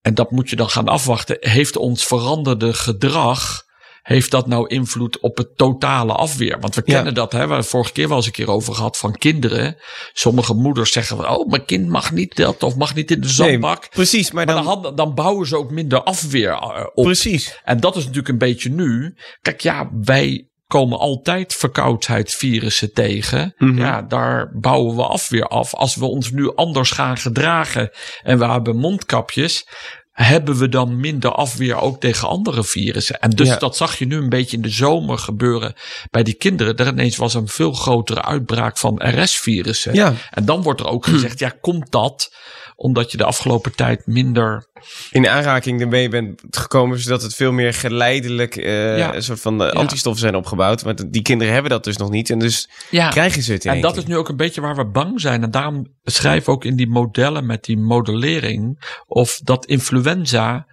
en 0.00 0.14
dat 0.14 0.30
moet 0.30 0.50
je 0.50 0.56
dan 0.56 0.68
gaan 0.70 0.88
afwachten. 0.88 1.36
Heeft 1.40 1.76
ons 1.76 2.06
veranderde 2.06 2.72
gedrag, 2.74 3.62
heeft 4.04 4.30
dat 4.30 4.46
nou 4.46 4.68
invloed 4.68 5.20
op 5.20 5.36
het 5.36 5.56
totale 5.56 6.12
afweer? 6.12 6.60
Want 6.60 6.74
we 6.74 6.82
Ja. 6.84 6.94
kennen 6.94 7.14
dat, 7.14 7.32
hè, 7.32 7.32
we 7.32 7.38
hebben 7.38 7.58
het 7.58 7.66
vorige 7.66 7.92
keer 7.92 8.08
wel 8.08 8.16
eens 8.16 8.26
een 8.26 8.32
keer 8.32 8.50
over 8.50 8.74
gehad 8.74 8.96
van 8.96 9.12
kinderen. 9.18 9.76
Sommige 10.12 10.54
moeders 10.54 10.92
zeggen 10.92 11.16
van, 11.16 11.28
oh, 11.28 11.50
mijn 11.50 11.64
kind 11.64 11.88
mag 11.88 12.12
niet 12.12 12.36
dat 12.36 12.62
of 12.62 12.76
mag 12.76 12.94
niet 12.94 13.10
in 13.10 13.20
de 13.20 13.28
zandbak. 13.28 13.80
Nee, 13.80 13.90
precies, 13.90 14.30
maar 14.30 14.46
maar 14.46 14.64
dan... 14.64 14.92
dan 14.94 15.14
bouwen 15.14 15.46
ze 15.46 15.56
ook 15.56 15.70
minder 15.70 16.02
afweer 16.02 16.50
eh, 16.50 16.86
op. 16.94 17.04
Precies. 17.04 17.60
En 17.64 17.80
dat 17.80 17.96
is 17.96 18.00
natuurlijk 18.02 18.28
een 18.28 18.38
beetje 18.38 18.70
nu. 18.70 19.14
Kijk, 19.40 19.60
ja, 19.60 19.90
wij 19.92 20.48
komen 20.66 20.98
altijd 20.98 21.54
verkoudheidsvirussen 21.54 22.92
tegen. 22.92 23.54
Mhm. 23.56 23.78
Ja, 23.78 24.02
daar 24.02 24.58
bouwen 24.60 24.96
we 24.96 25.02
afweer 25.02 25.46
af. 25.46 25.74
Als 25.74 25.94
we 25.94 26.04
ons 26.04 26.30
nu 26.30 26.54
anders 26.54 26.90
gaan 26.90 27.16
gedragen 27.16 27.90
en 28.22 28.38
we 28.38 28.46
hebben 28.46 28.76
mondkapjes, 28.76 29.66
hebben 30.14 30.56
we 30.56 30.68
dan 30.68 31.00
minder 31.00 31.32
afweer 31.32 31.76
ook 31.80 32.00
tegen 32.00 32.28
andere 32.28 32.64
virussen. 32.64 33.20
En 33.20 33.30
dus 33.30 33.48
Ja. 33.48 33.56
dat 33.56 33.76
zag 33.76 33.98
je 33.98 34.06
nu 34.06 34.16
een 34.16 34.28
beetje 34.28 34.56
in 34.56 34.62
de 34.62 34.68
zomer 34.68 35.18
gebeuren 35.18 35.74
bij 36.10 36.22
die 36.22 36.34
kinderen. 36.34 36.76
Er 36.76 36.86
ineens 36.86 37.16
was 37.16 37.34
een 37.34 37.48
veel 37.48 37.72
grotere 37.72 38.22
uitbraak 38.22 38.78
van 38.78 39.00
RS-virussen. 39.22 39.94
Ja. 39.94 40.14
En 40.30 40.44
dan 40.44 40.62
wordt 40.62 40.80
er 40.80 40.86
ook 40.88 41.06
gezegd, 41.14 41.38
ja, 41.38 41.52
komt 41.60 41.90
dat 41.90 42.32
omdat 42.76 43.10
je 43.10 43.16
de 43.16 43.24
afgelopen 43.24 43.74
tijd 43.74 44.06
minder 44.06 44.66
in 45.10 45.28
aanraking 45.28 45.80
ermee 45.80 46.08
bent 46.08 46.42
gekomen, 46.50 46.98
zodat 46.98 47.22
het 47.22 47.34
veel 47.34 47.52
meer 47.52 47.74
geleidelijk 47.74 48.56
eh, 48.56 48.98
Ja. 48.98 49.14
een 49.14 49.22
soort 49.22 49.40
van 49.40 49.58
de 49.58 49.72
antistoffen 49.72 50.20
zijn 50.22 50.36
opgebouwd. 50.36 50.84
Maar 50.84 50.94
die 51.10 51.22
kinderen 51.22 51.52
hebben 51.52 51.70
dat 51.70 51.84
dus 51.84 51.96
nog 51.96 52.10
niet 52.10 52.30
en 52.30 52.38
dus 52.38 52.68
krijgen 52.90 53.42
ze 53.42 53.52
het 53.52 53.64
in 53.64 53.70
En 53.72 53.80
dat 53.80 53.92
keer. 53.92 54.02
is 54.02 54.08
nu 54.08 54.16
ook 54.16 54.28
een 54.28 54.36
beetje 54.36 54.60
waar 54.60 54.76
we 54.76 54.86
bang 54.90 55.20
zijn. 55.20 55.42
En 55.42 55.50
daarom 55.50 55.86
schrijf 56.02 56.48
ook 56.48 56.64
in 56.64 56.76
die 56.76 56.88
modellen 56.88 57.46
met 57.46 57.64
die 57.64 57.78
modellering. 57.78 58.92
of 59.06 59.38
dat 59.42 59.66
influenza, 59.66 60.66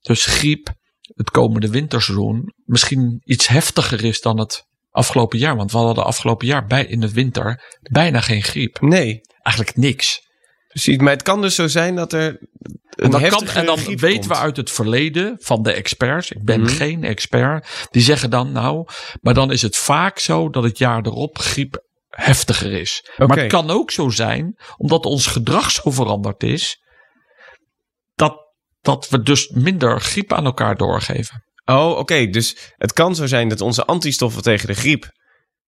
dus 0.00 0.24
griep, 0.24 0.72
het 1.14 1.30
komende 1.30 1.68
winterseizoen. 1.70 2.52
misschien 2.64 3.20
iets 3.24 3.46
heftiger 3.48 4.04
is 4.04 4.20
dan 4.20 4.38
het 4.38 4.64
afgelopen 4.90 5.38
jaar. 5.38 5.56
Want 5.56 5.70
we 5.72 5.76
hadden 5.76 5.94
de 5.94 6.02
afgelopen 6.02 6.46
jaar 6.46 6.66
bij, 6.66 6.84
in 6.84 7.00
de 7.00 7.12
winter 7.12 7.62
bijna 7.90 8.20
geen 8.20 8.42
griep. 8.42 8.80
Nee, 8.80 9.20
Eigenlijk 9.42 9.76
niks. 9.76 10.20
Precies. 10.82 11.00
Maar 11.00 11.12
het 11.12 11.22
kan 11.22 11.40
dus 11.42 11.54
zo 11.54 11.66
zijn 11.66 11.94
dat 11.94 12.12
er 12.12 12.26
een 12.28 12.40
En 12.96 13.10
dan, 13.10 13.28
kan, 13.28 13.46
en 13.46 13.66
dan 13.66 13.76
weten 13.84 13.98
komt. 14.10 14.26
we 14.26 14.34
uit 14.36 14.56
het 14.56 14.70
verleden 14.70 15.36
van 15.40 15.62
de 15.62 15.72
experts. 15.72 16.30
Ik 16.30 16.44
ben 16.44 16.60
Mhm. 16.60 16.70
geen 16.70 17.04
expert. 17.04 17.86
Die 17.90 18.02
zeggen 18.02 18.30
dan 18.30 18.52
nou. 18.52 18.86
Maar 19.20 19.34
dan 19.34 19.52
is 19.52 19.62
het 19.62 19.76
vaak 19.76 20.18
zo 20.18 20.50
dat 20.50 20.62
het 20.62 20.78
jaar 20.78 21.06
erop 21.06 21.38
griep 21.38 21.84
heftiger 22.08 22.72
is. 22.72 23.08
Maar 23.16 23.38
het 23.38 23.46
kan 23.46 23.70
ook 23.70 23.90
zo 23.90 24.08
zijn, 24.08 24.56
omdat 24.76 25.04
ons 25.06 25.26
gedrag 25.26 25.70
zo 25.70 25.90
veranderd 25.90 26.42
is. 26.42 26.82
Dat, 28.14 28.36
dat 28.80 29.08
we 29.08 29.22
dus 29.22 29.48
minder 29.48 30.00
griep 30.00 30.32
aan 30.32 30.44
elkaar 30.44 30.76
doorgeven. 30.76 31.44
Oh, 31.64 31.98
oké. 31.98 32.26
Dus 32.26 32.56
het 32.76 32.92
kan 32.92 33.14
zo 33.14 33.26
zijn 33.26 33.48
dat 33.48 33.60
onze 33.60 33.84
antistoffen 33.84 34.42
tegen 34.42 34.66
de 34.66 34.74
griep 34.74 35.10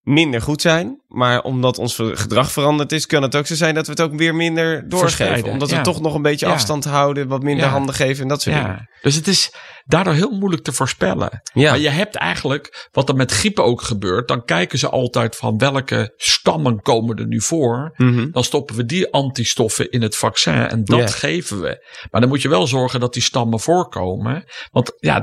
minder 0.01 0.41
goed 0.41 0.61
zijn. 0.61 1.01
Maar 1.07 1.41
omdat 1.41 1.77
ons 1.77 1.95
gedrag 1.95 2.51
veranderd 2.51 2.91
is, 2.91 3.05
kan 3.05 3.21
het 3.21 3.35
ook 3.35 3.47
zo 3.47 3.55
zijn 3.55 3.75
dat 3.75 3.85
we 3.85 3.91
het 3.91 4.01
ook 4.01 4.15
weer 4.15 4.35
minder 4.35 4.89
doorgeven. 4.89 5.51
Omdat 5.51 5.69
ja. 5.69 5.77
we 5.77 5.83
toch 5.83 6.01
nog 6.01 6.13
een 6.13 6.21
beetje 6.21 6.45
Ja. 6.45 6.51
afstand 6.51 6.85
houden, 6.85 7.27
wat 7.27 7.43
minder 7.43 7.65
Ja. 7.65 7.71
handen 7.71 7.95
geven 7.95 8.21
en 8.21 8.27
dat 8.27 8.41
soort 8.41 8.55
dingen. 8.55 8.89
Dus 9.01 9.15
het 9.15 9.27
is 9.27 9.53
daardoor 9.85 10.13
heel 10.13 10.31
moeilijk 10.37 10.63
te 10.63 10.71
voorspellen. 10.71 11.41
Maar 11.53 11.79
je 11.79 11.89
hebt 11.89 12.15
eigenlijk, 12.15 12.87
wat 12.91 13.09
er 13.09 13.15
met 13.15 13.31
griep 13.31 13.59
ook 13.59 13.81
gebeurt, 13.81 14.27
dan 14.27 14.45
kijken 14.45 14.79
ze 14.79 14.89
altijd 14.89 15.35
van 15.35 15.57
welke 15.57 16.13
stammen 16.17 16.81
komen 16.81 17.17
er 17.17 17.27
nu 17.27 17.41
voor. 17.41 17.93
Mhm. 17.95 18.31
Dan 18.31 18.43
stoppen 18.43 18.75
we 18.75 18.85
die 18.85 19.11
antistoffen 19.11 19.91
in 19.91 20.01
het 20.01 20.15
vaccin 20.15 20.53
en 20.53 20.83
dat 20.83 21.13
geven 21.13 21.61
we. 21.61 21.87
Maar 22.11 22.21
dan 22.21 22.29
moet 22.29 22.41
je 22.41 22.49
wel 22.49 22.67
zorgen 22.67 22.99
dat 22.99 23.13
die 23.13 23.21
stammen 23.21 23.59
voorkomen. 23.59 24.43
Want 24.71 24.91
ja, 24.97 25.21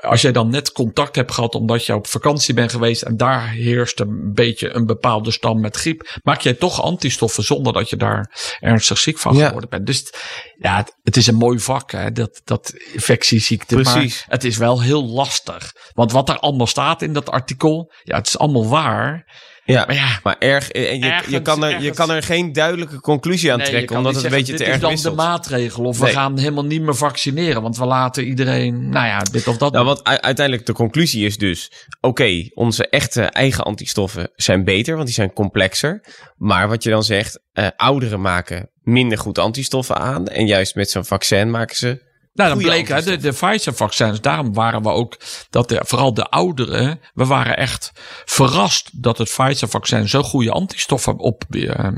als 0.00 0.20
jij 0.20 0.32
dan 0.32 0.50
net 0.50 0.72
contact 0.72 1.16
hebt 1.16 1.32
gehad 1.32 1.54
omdat 1.54 1.86
je 1.86 1.94
op 1.94 2.06
vakantie 2.06 2.54
bent 2.54 2.70
geweest 2.70 3.02
en 3.02 3.16
daar 3.16 3.48
heerst 3.48 4.00
een 4.00 4.32
beetje 4.34 4.74
een 4.74 4.86
bepaalde 4.86 5.30
stam 5.30 5.60
met 5.60 5.76
griep, 5.76 6.18
maak 6.22 6.40
jij 6.40 6.54
toch 6.54 6.82
antistoffen 6.82 7.44
zonder 7.44 7.72
dat 7.72 7.90
je 7.90 7.96
daar 7.96 8.38
ernstig 8.60 8.98
ziek 8.98 9.18
van 9.18 9.36
Ja. 9.36 9.46
geworden 9.46 9.70
bent. 9.70 9.86
Dus 9.86 10.12
ja, 10.58 10.76
het, 10.76 10.96
het 11.02 11.16
is 11.16 11.26
een 11.26 11.34
mooi 11.34 11.58
vak, 11.58 11.90
hè, 11.90 12.12
dat, 12.12 12.40
dat 12.44 12.72
infectieziekte. 12.92 13.74
Precies. 13.74 14.18
Maar 14.18 14.34
het 14.34 14.44
is 14.44 14.56
wel 14.56 14.82
heel 14.82 15.04
lastig. 15.04 15.72
Want 15.92 16.12
wat 16.12 16.28
er 16.28 16.38
allemaal 16.38 16.66
staat 16.66 17.02
in 17.02 17.12
dat 17.12 17.30
artikel, 17.30 17.92
ja, 18.02 18.16
het 18.16 18.26
is 18.26 18.38
allemaal 18.38 18.68
waar. 18.68 19.24
Ja. 19.70 19.84
Maar 19.86 19.94
ja, 19.94 20.18
Maar 20.22 20.36
erg, 20.38 20.70
en 20.70 20.82
je, 20.82 20.98
je, 20.98 21.10
Ergens- 21.10 21.42
kan 21.42 21.64
er, 21.64 21.82
je 21.82 21.90
kan 21.90 22.10
er 22.10 22.22
geen 22.22 22.52
duidelijke 22.52 23.00
conclusie 23.00 23.52
aan 23.52 23.56
Nee, 23.58 23.66
je 23.66 23.72
trekken, 23.72 23.96
omdat 23.96 24.14
het 24.14 24.24
een 24.24 24.30
beetje 24.30 24.52
te 24.52 24.58
dit 24.58 24.66
erg 24.66 24.74
is 24.76 24.80
dan 24.82 24.90
wisselt. 24.90 25.16
de 25.16 25.22
maatregel. 25.22 25.84
Of 25.84 25.98
Nee. 26.00 26.08
we 26.08 26.16
gaan 26.16 26.38
helemaal 26.38 26.64
niet 26.64 26.82
meer 26.82 26.94
vaccineren. 26.96 27.62
Want 27.62 27.76
we 27.78 27.84
laten 27.84 28.24
iedereen, 28.24 28.88
nou 28.88 29.06
ja, 29.06 29.18
dit 29.18 29.46
of 29.48 29.56
dat. 29.56 29.72
Nou, 29.72 29.88
u- 29.90 30.00
uiteindelijk 30.02 30.66
de 30.66 30.72
conclusie 30.72 31.26
is 31.26 31.36
dus... 31.38 31.72
Oké, 32.00 32.48
onze 32.54 32.88
echte 32.88 33.22
eigen 33.22 33.64
antistoffen 33.64 34.30
zijn 34.36 34.64
beter, 34.64 34.94
want 34.94 35.06
die 35.06 35.14
zijn 35.14 35.32
complexer. 35.32 36.04
Maar 36.36 36.68
wat 36.68 36.82
je 36.82 36.90
dan 36.90 37.04
zegt, 37.04 37.40
eh, 37.52 37.66
ouderen 37.76 38.20
maken 38.20 38.70
minder 38.82 39.18
goed 39.18 39.38
antistoffen 39.38 39.96
aan. 39.96 40.26
En 40.28 40.46
juist 40.46 40.74
met 40.74 40.90
zo'n 40.90 41.04
vaccin 41.04 41.50
maken 41.50 41.76
ze... 41.76 42.08
nou, 42.40 42.54
dan 42.54 42.62
bleek 42.62 42.88
hè, 42.88 43.02
de, 43.02 43.16
de 43.16 43.32
Pfizer-vaccins. 43.32 44.20
Daarom 44.20 44.54
waren 44.54 44.82
we 44.82 44.88
ook, 44.88 45.16
dat 45.50 45.68
de, 45.68 45.82
vooral 45.86 46.14
de 46.14 46.24
ouderen, 46.24 47.00
we 47.14 47.26
waren 47.26 47.56
echt 47.56 47.92
verrast 48.24 49.02
dat 49.02 49.18
het 49.18 49.28
Pfizer-vaccin 49.28 50.08
zo 50.08 50.22
goede 50.22 50.50
antistoffen 50.50 51.18
op, 51.18 51.44
eh, 51.50 51.88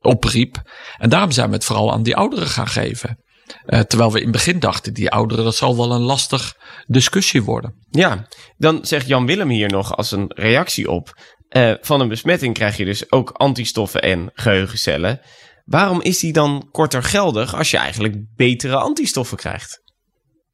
opriep. 0.00 0.62
En 0.98 1.08
daarom 1.08 1.30
zijn 1.30 1.48
we 1.48 1.54
het 1.54 1.64
vooral 1.64 1.92
aan 1.92 2.02
die 2.02 2.16
ouderen 2.16 2.46
gaan 2.46 2.68
geven. 2.68 3.18
Eh, 3.66 3.80
terwijl 3.80 4.12
we 4.12 4.18
in 4.18 4.24
het 4.24 4.32
begin 4.32 4.58
dachten, 4.58 4.94
die 4.94 5.10
ouderen, 5.10 5.44
dat 5.44 5.56
zal 5.56 5.76
wel 5.76 5.92
een 5.92 6.00
lastig 6.00 6.56
discussie 6.86 7.42
worden. 7.42 7.74
Ja, 7.90 8.26
dan 8.56 8.78
zegt 8.82 9.06
Jan 9.06 9.26
Willem 9.26 9.48
hier 9.48 9.68
nog 9.68 9.96
als 9.96 10.10
een 10.10 10.32
reactie 10.34 10.90
op... 10.90 11.14
eh, 11.48 11.72
van 11.80 12.00
een 12.00 12.08
besmetting 12.08 12.54
krijg 12.54 12.76
je 12.76 12.84
dus 12.84 13.12
ook 13.12 13.30
antistoffen 13.30 14.02
en 14.02 14.30
geheugencellen. 14.34 15.20
Waarom 15.64 16.00
is 16.02 16.18
die 16.18 16.32
dan 16.32 16.68
korter 16.72 17.02
geldig 17.02 17.54
als 17.54 17.70
je 17.70 17.76
eigenlijk 17.76 18.16
betere 18.36 18.76
antistoffen 18.76 19.36
krijgt? 19.36 19.82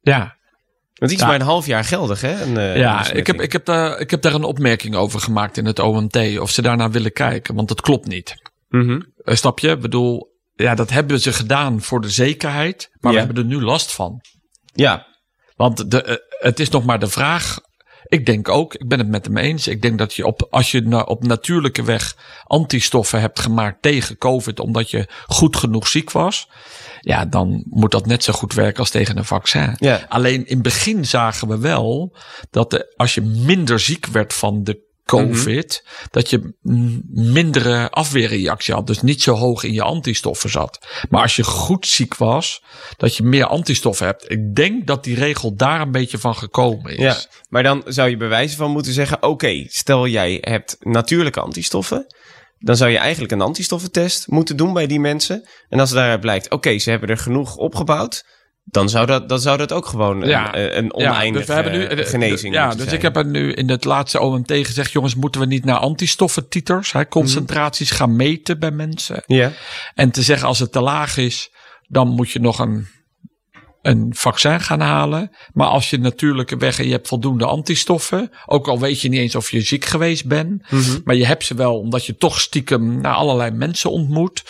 Ja, 0.01 0.19
Want 0.93 1.11
die 1.11 1.19
is 1.19 1.19
Ja. 1.19 1.25
maar 1.25 1.35
een 1.35 1.45
half 1.45 1.65
jaar 1.65 1.83
geldig, 1.83 2.21
hè? 2.21 2.41
Een, 2.43 2.57
eh, 2.57 2.77
Ja, 2.77 3.11
ik 3.11 3.27
heb, 3.27 3.41
ik, 3.41 3.51
heb 3.51 3.65
daar, 3.65 3.99
ik 3.99 4.11
heb 4.11 4.21
daar 4.21 4.33
een 4.33 4.43
opmerking 4.43 4.95
over 4.95 5.19
gemaakt 5.19 5.57
in 5.57 5.65
het 5.65 5.79
OMT. 5.79 6.39
Of 6.39 6.49
ze 6.51 6.61
daarnaar 6.61 6.91
willen 6.91 7.13
kijken, 7.13 7.55
want 7.55 7.67
dat 7.67 7.81
klopt 7.81 8.07
niet. 8.07 8.35
Mhm. 8.69 9.01
Eh, 9.23 9.35
Snap 9.35 9.59
je? 9.59 9.69
Ik 9.69 9.81
bedoel, 9.81 10.35
ja, 10.55 10.75
dat 10.75 10.89
hebben 10.89 11.19
ze 11.19 11.33
gedaan 11.33 11.81
voor 11.81 12.01
de 12.01 12.09
zekerheid. 12.09 12.89
Maar 12.99 13.13
Ja. 13.13 13.19
we 13.19 13.25
hebben 13.25 13.43
er 13.43 13.49
nu 13.49 13.61
last 13.61 13.91
van. 13.93 14.21
Ja, 14.73 15.05
Want 15.55 15.91
de, 15.91 16.03
eh, 16.03 16.15
het 16.29 16.59
is 16.59 16.69
nog 16.69 16.85
maar 16.85 16.99
de 16.99 17.07
vraag. 17.07 17.57
Ik 18.07 18.25
denk 18.25 18.49
ook, 18.49 18.73
ik 18.73 18.87
ben 18.87 18.99
het 18.99 19.07
met 19.07 19.25
hem 19.25 19.37
eens. 19.37 19.67
Ik 19.67 19.81
denk 19.81 19.97
dat 19.97 20.13
je 20.13 20.25
op, 20.25 20.47
als 20.49 20.71
je 20.71 20.81
na- 20.81 21.01
op 21.01 21.23
natuurlijke 21.23 21.83
weg 21.83 22.15
antistoffen 22.43 23.19
hebt 23.19 23.39
gemaakt 23.39 23.81
tegen 23.81 24.17
COVID, 24.17 24.59
omdat 24.59 24.89
je 24.89 25.07
goed 25.27 25.55
genoeg 25.55 25.87
ziek 25.87 26.11
was. 26.11 26.49
Ja, 27.01 27.25
dan 27.25 27.63
moet 27.69 27.91
dat 27.91 28.05
net 28.05 28.23
zo 28.23 28.33
goed 28.33 28.53
werken 28.53 28.79
als 28.79 28.89
tegen 28.89 29.17
een 29.17 29.25
vaccin. 29.25 29.75
Ja. 29.77 30.05
Alleen 30.09 30.45
in 30.47 30.53
het 30.53 30.61
begin 30.61 31.05
zagen 31.05 31.47
we 31.47 31.57
wel 31.57 32.15
dat 32.49 32.71
de, 32.71 32.93
als 32.95 33.15
je 33.15 33.21
minder 33.21 33.79
ziek 33.79 34.05
werd 34.05 34.33
van 34.33 34.63
de 34.63 34.86
COVID, 35.07 35.83
dat 36.11 36.29
je 36.29 36.53
mindere 37.11 37.89
afweerreactie 37.89 38.73
had. 38.73 38.87
Dus 38.87 39.01
niet 39.01 39.21
zo 39.21 39.33
hoog 39.33 39.63
in 39.63 39.73
je 39.73 39.81
antistoffen 39.81 40.49
zat. 40.49 40.85
Maar 41.09 41.21
als 41.21 41.35
je 41.35 41.43
goed 41.43 41.87
ziek 41.87 42.15
was, 42.15 42.63
dat 42.97 43.15
je 43.15 43.23
meer 43.23 43.45
antistoffen 43.45 44.05
hebt. 44.05 44.31
Ik 44.31 44.55
denk 44.55 44.87
dat 44.87 45.03
die 45.03 45.15
regel 45.15 45.55
daar 45.55 45.81
een 45.81 45.91
beetje 45.91 46.17
van 46.17 46.35
gekomen 46.35 46.91
is. 46.91 46.97
Ja, 46.97 47.17
maar 47.49 47.63
dan 47.63 47.83
zou 47.85 48.09
je 48.09 48.17
bewijzen 48.17 48.57
van 48.57 48.71
moeten 48.71 48.93
zeggen: 48.93 49.23
oké, 49.23 49.65
stel 49.67 50.07
jij 50.07 50.37
hebt 50.41 50.77
natuurlijke 50.79 51.39
antistoffen. 51.39 52.15
Dan 52.59 52.75
zou 52.75 52.91
je 52.91 52.97
eigenlijk 52.97 53.31
een 53.31 53.41
antistoffentest 53.41 54.27
moeten 54.27 54.57
doen 54.57 54.73
bij 54.73 54.87
die 54.87 54.99
mensen. 54.99 55.47
En 55.69 55.79
als 55.79 55.91
daaruit 55.91 56.19
blijkt, 56.19 56.49
oké, 56.49 56.77
ze 56.77 56.89
hebben 56.89 57.09
er 57.09 57.17
genoeg 57.17 57.55
opgebouwd. 57.55 58.25
Dan 58.69 58.89
zou 58.89 59.05
dat, 59.05 59.29
dan 59.29 59.39
zou 59.39 59.57
dat 59.57 59.71
ook 59.71 59.85
gewoon 59.85 60.21
een, 60.21 60.29
Ja. 60.29 60.55
een, 60.55 60.77
een 60.77 60.93
oneindige 60.93 61.45
dus 61.45 61.47
we 61.47 61.53
hebben 61.53 61.71
nu, 61.71 61.85
eh, 61.85 62.05
genezing 62.07 62.53
Ja, 62.53 62.69
dus 62.69 62.83
zijn. 62.83 62.95
ik 62.95 63.01
heb 63.01 63.15
er 63.15 63.25
nu 63.25 63.51
in 63.53 63.69
het 63.69 63.85
laatste 63.85 64.19
OMT 64.19 64.51
gezegd: 64.51 64.91
jongens, 64.91 65.15
moeten 65.15 65.41
we 65.41 65.47
niet 65.47 65.65
naar 65.65 65.77
antistoffentiters, 65.77 66.91
hè, 66.91 67.07
concentraties 67.07 67.91
gaan 67.91 68.15
meten 68.15 68.59
bij 68.59 68.71
mensen? 68.71 69.23
Ja. 69.25 69.51
En 69.95 70.11
te 70.11 70.21
zeggen 70.21 70.47
als 70.47 70.59
het 70.59 70.71
te 70.71 70.81
laag 70.81 71.17
is, 71.17 71.51
dan 71.87 72.07
moet 72.07 72.29
je 72.31 72.39
nog 72.39 72.59
een, 72.59 72.87
een 73.87 74.07
vaccin 74.15 74.61
gaan 74.61 74.79
halen. 74.79 75.31
Maar 75.53 75.67
als 75.67 75.89
je 75.89 75.97
natuurlijke 75.99 76.57
weg 76.57 76.79
en 76.79 76.85
je 76.85 76.91
hebt 76.91 77.07
voldoende 77.07 77.45
antistoffen, 77.45 78.31
ook 78.45 78.67
al 78.67 78.79
weet 78.79 79.01
je 79.01 79.09
niet 79.09 79.19
eens 79.19 79.35
of 79.35 79.51
je 79.51 79.61
ziek 79.61 79.85
geweest 79.85 80.25
bent, 80.27 80.71
Mhm. 80.71 80.99
maar 81.03 81.15
je 81.15 81.25
hebt 81.25 81.45
ze 81.45 81.55
wel 81.55 81.79
omdat 81.79 82.05
je 82.05 82.15
toch 82.15 82.39
stiekem 82.39 83.01
naar 83.01 83.13
allerlei 83.13 83.51
mensen 83.51 83.91
ontmoet, 83.91 84.43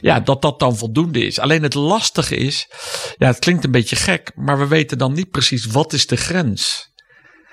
ja, 0.00 0.20
dat 0.20 0.42
dat 0.42 0.58
dan 0.58 0.76
voldoende 0.76 1.26
is. 1.26 1.38
Alleen 1.38 1.62
het 1.62 1.74
lastige 1.74 2.36
is, 2.36 2.68
ja, 3.18 3.26
het 3.26 3.38
klinkt 3.38 3.64
een 3.64 3.70
beetje 3.70 3.96
gek, 3.96 4.32
maar 4.34 4.58
we 4.58 4.66
weten 4.66 4.98
dan 4.98 5.12
niet 5.12 5.30
precies 5.30 5.66
wat 5.66 5.92
is 5.92 6.06
de 6.06 6.16
grens. 6.16 6.92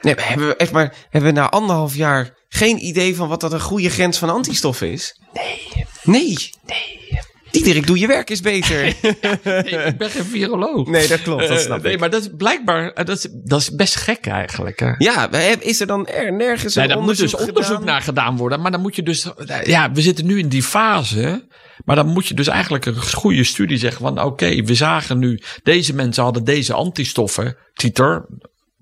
Nee, 0.02 0.16
maar 0.16 0.28
hebben 0.28 0.48
we 0.48 0.56
echt 0.56 0.72
maar 0.72 0.96
hebben 1.10 1.34
we 1.34 1.40
na 1.40 1.50
anderhalf 1.50 1.96
jaar 1.96 2.38
geen 2.50 2.86
idee 2.86 3.16
van 3.16 3.28
wat 3.28 3.40
dat 3.42 3.54
een 3.54 3.62
goede 3.62 3.90
grens 3.90 4.18
van 4.18 4.30
antistoffen 4.30 4.92
is? 4.92 5.22
Nee. 5.34 5.86
Nee. 6.04 6.50
Nee. 6.66 7.20
Diederik, 7.52 7.88
doe 7.88 8.00
je 8.00 8.08
werk 8.08 8.30
eens 8.30 8.42
beter. 8.42 8.86
ik 9.88 9.98
ben 9.98 10.10
geen 10.10 10.24
viroloog. 10.26 10.88
nee, 10.88 11.08
dat 11.08 11.22
klopt. 11.22 11.48
Dat 11.48 11.58
Eh, 11.58 11.64
snap 11.64 11.82
nee, 11.82 11.94
ik. 11.94 12.00
maar 12.00 12.10
dat 12.10 12.22
is 12.22 12.30
blijkbaar, 12.38 12.92
eh, 12.92 13.06
dat 13.06 13.18
is, 13.18 13.28
dat 13.44 13.60
is 13.60 13.76
best 13.76 13.96
gek 13.96 14.26
eigenlijk. 14.28 14.80
Hè? 14.80 14.92
Ja, 14.98 15.32
is 15.60 15.82
er 15.82 15.88
dan 15.88 16.08
er, 16.08 16.34
nergens 16.34 16.76
Nee, 16.76 16.84
een 16.84 16.90
daar 16.90 17.00
moet 17.02 17.10
onderzoek 17.10 17.40
dus 17.40 17.48
onderzoek 17.48 17.76
gedaan? 17.78 17.86
naar 17.94 18.02
gedaan 18.02 18.38
worden. 18.38 18.62
Maar 18.62 18.72
dan 18.72 18.82
moet 18.82 18.96
je 18.96 19.04
dus. 19.04 19.28
Ja, 19.64 19.92
we 19.92 20.02
zitten 20.02 20.26
nu 20.26 20.40
in 20.40 20.50
die 20.50 20.64
fase. 20.64 21.48
Maar 21.86 21.96
dan 21.96 22.08
moet 22.08 22.28
je 22.28 22.34
dus 22.34 22.48
eigenlijk 22.48 22.86
een 22.86 23.02
goede 23.02 23.44
studie 23.44 23.78
zeggen 23.78 24.02
van 24.02 24.22
oké, 24.24 24.64
we 24.64 24.76
zagen 24.76 25.20
nu, 25.20 25.40
deze 25.64 25.96
mensen 25.96 26.24
hadden 26.24 26.44
deze 26.44 26.74
antistoffen, 26.74 27.58
titer, 27.74 28.26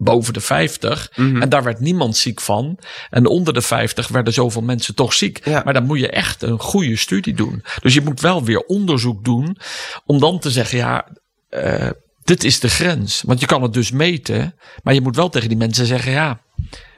boven 0.02 0.34
de 0.34 0.40
50. 0.40 1.12
Mhm. 1.16 1.42
En 1.42 1.50
daar 1.50 1.64
werd 1.64 1.80
niemand 1.80 2.18
ziek 2.18 2.42
van. 2.42 2.80
En 3.10 3.26
onder 3.26 3.54
de 3.54 3.62
50 3.62 4.08
werden 4.08 4.34
zoveel 4.34 4.62
mensen 4.62 4.96
toch 4.96 5.14
ziek. 5.14 5.46
Ja. 5.46 5.62
Maar 5.66 5.74
dan 5.74 5.86
moet 5.86 6.00
je 6.00 6.10
echt 6.10 6.42
een 6.42 6.60
goede 6.60 6.96
studie 6.96 7.34
doen. 7.34 7.64
Dus 7.82 7.94
je 7.94 8.02
moet 8.02 8.22
wel 8.22 8.44
weer 8.44 8.60
onderzoek 8.60 9.24
doen 9.24 9.58
om 10.06 10.20
dan 10.20 10.40
te 10.40 10.52
zeggen, 10.52 10.78
ja, 10.78 11.08
eh, 11.50 11.90
dit 12.24 12.44
is 12.44 12.60
de 12.60 12.70
grens. 12.70 13.22
Want 13.26 13.40
je 13.40 13.46
kan 13.46 13.62
het 13.62 13.74
dus 13.74 13.92
meten, 13.92 14.56
maar 14.84 14.94
je 14.94 15.02
moet 15.02 15.16
wel 15.16 15.30
tegen 15.30 15.50
die 15.50 15.58
mensen 15.58 15.86
zeggen, 15.86 16.12
ja, 16.12 16.42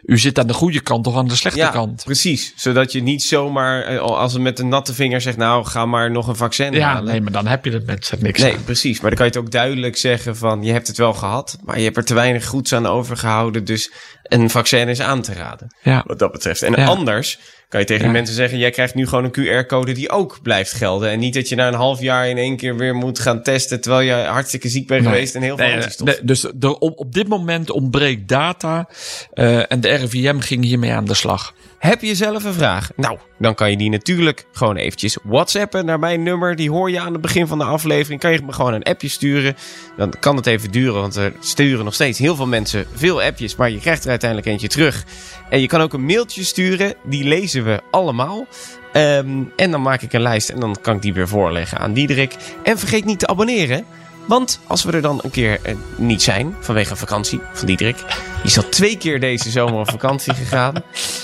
u 0.04 0.18
zit 0.20 0.40
aan 0.40 0.48
de 0.48 0.54
goede 0.54 0.80
kant 0.82 1.08
of 1.08 1.16
aan 1.16 1.28
de 1.28 1.36
slechte 1.36 1.60
Ja, 1.60 1.70
kant. 1.70 2.04
precies. 2.06 2.54
Zodat 2.56 2.92
je 2.92 3.02
niet 3.02 3.24
zomaar, 3.24 3.84
eh, 3.84 4.00
als 4.00 4.34
het 4.34 4.42
met 4.42 4.60
een 4.60 4.68
natte 4.68 4.94
vinger 4.94 5.22
zegt, 5.22 5.38
nou, 5.38 5.66
ga 5.66 5.86
maar 5.86 6.12
nog 6.12 6.28
een 6.28 6.36
vaccin 6.36 6.74
Ja, 6.74 6.88
halen. 6.88 7.12
nee, 7.12 7.22
maar 7.22 7.32
dan 7.32 7.48
heb 7.48 7.66
je 7.66 7.72
het 7.72 7.86
met 7.86 8.14
niks 8.20 8.42
Nee, 8.42 8.54
aan. 8.56 8.64
precies. 8.64 9.00
Maar 9.02 9.10
dan 9.10 9.20
kan 9.20 9.28
je 9.28 9.32
het 9.38 9.42
ook 9.42 9.52
duidelijk 9.52 9.98
zeggen 9.98 10.38
van, 10.38 10.64
je 10.64 10.72
hebt 10.72 10.88
het 10.88 10.98
wel 10.98 11.14
gehad, 11.14 11.58
maar 11.64 11.78
je 11.78 11.84
hebt 11.84 11.98
er 11.98 12.06
te 12.06 12.14
weinig 12.14 12.46
goeds 12.46 12.74
aan 12.74 12.86
overgehouden, 12.88 13.66
dus 13.66 13.92
een 14.24 14.50
vaccin 14.50 14.88
is 14.88 15.00
aan 15.02 15.22
te 15.22 15.34
raden. 15.34 15.76
Ja. 15.82 16.04
Wat 16.08 16.20
dat 16.20 16.32
betreft. 16.32 16.62
En 16.62 16.74
Ja. 16.76 16.86
anders 16.86 17.40
kan 17.72 17.80
je 17.80 17.86
tegen 17.86 18.02
Ja. 18.06 18.10
die 18.10 18.18
mensen 18.18 18.36
zeggen, 18.36 18.58
jij 18.58 18.70
krijgt 18.72 18.96
nu 18.96 19.08
gewoon 19.08 19.24
een 19.24 19.32
QR-code 19.64 19.92
die 19.92 20.10
ook 20.10 20.40
blijft 20.44 20.72
gelden. 20.74 21.10
En 21.10 21.20
niet 21.20 21.34
dat 21.34 21.50
je 21.50 21.56
na 21.56 21.68
een 21.68 21.74
half 21.74 22.00
jaar 22.02 22.30
in 22.30 22.38
één 22.38 22.58
keer 22.58 22.78
weer 22.78 22.96
moet 22.96 23.20
gaan 23.20 23.44
testen, 23.44 23.82
terwijl 23.82 24.02
je 24.08 24.14
hartstikke 24.28 24.70
ziek 24.70 24.88
bent 24.88 25.02
Nee. 25.04 25.12
geweest 25.14 25.36
en 25.36 25.42
heel 25.42 25.58
veel 25.58 25.66
Nee, 25.66 25.86
nee, 26.04 26.18
dus 26.24 26.44
er, 26.44 26.76
op, 26.76 27.00
op 27.00 27.14
dit 27.14 27.28
moment 27.28 27.70
ontbreekt 27.72 28.28
data 28.28 28.88
eh, 29.34 29.72
en 29.72 29.82
de 29.82 29.90
RIVM 29.90 30.40
ging 30.40 30.64
hiermee 30.64 30.92
aan 30.94 31.06
de 31.06 31.14
slag. 31.14 31.54
Heb 31.78 32.02
je 32.02 32.16
zelf 32.16 32.44
een 32.44 32.54
vraag? 32.54 32.90
Nou, 32.96 33.18
dan 33.40 33.56
kan 33.56 33.72
je 33.72 33.78
die 33.78 33.90
natuurlijk 33.90 34.46
gewoon 34.52 34.76
eventjes 34.76 35.18
whatsappen 35.24 35.86
naar 35.86 36.00
mijn 36.00 36.24
nummer. 36.24 36.56
Die 36.56 36.70
hoor 36.72 36.92
je 36.92 37.00
aan 37.00 37.12
het 37.14 37.22
begin 37.22 37.48
van 37.48 37.58
de 37.58 37.64
aflevering. 37.64 38.20
Kan 38.22 38.32
je 38.32 38.42
me 38.46 38.52
gewoon 38.54 38.74
een 38.74 38.84
appje 38.84 39.08
sturen. 39.08 39.56
Dan 39.98 40.14
kan 40.20 40.36
het 40.36 40.46
even 40.48 40.72
duren, 40.72 41.02
want 41.02 41.16
er 41.16 41.34
sturen 41.40 41.86
nog 41.86 41.94
steeds 41.94 42.20
heel 42.20 42.36
veel 42.36 42.48
mensen 42.48 42.86
veel 42.96 43.22
appjes. 43.22 43.56
Maar 43.56 43.70
je 43.72 43.80
krijgt 43.80 44.04
er 44.04 44.10
uiteindelijk 44.10 44.50
eentje 44.50 44.68
terug. 44.68 45.06
En 45.52 45.62
je 45.62 45.68
kan 45.68 45.82
ook 45.82 45.94
een 45.94 46.06
mailtje 46.06 46.44
sturen. 46.44 46.94
Die 47.04 47.24
lezen 47.24 47.64
we 47.64 47.82
allemaal. 47.92 48.48
Ehm, 48.92 49.44
en 49.56 49.72
dan 49.72 49.82
maak 49.82 50.02
ik 50.02 50.14
een 50.14 50.22
lijst 50.22 50.50
en 50.50 50.60
dan 50.60 50.78
kan 50.82 50.96
ik 50.96 51.02
die 51.02 51.14
weer 51.14 51.28
voorleggen 51.28 51.78
aan 51.78 51.94
Diederik. 51.94 52.36
En 52.64 52.78
vergeet 52.78 53.06
niet 53.06 53.20
te 53.20 53.28
abonneren. 53.28 53.86
Want 54.28 54.60
als 54.68 54.84
we 54.84 54.92
er 54.92 55.02
dan 55.02 55.20
een 55.24 55.30
keer 55.30 55.60
eh, 55.64 55.76
niet 55.96 56.22
zijn, 56.22 56.56
vanwege 56.60 56.96
vakantie 56.96 57.40
van 57.54 57.68
Diederik. 57.68 57.98
Die 57.98 58.52
is 58.52 58.58
al 58.58 58.70
twee 58.70 58.98
keer 58.98 59.20
deze 59.20 59.50
zomer 59.50 59.80
op 59.80 59.90
vakantie 59.90 60.34
gegaan. 60.34 60.74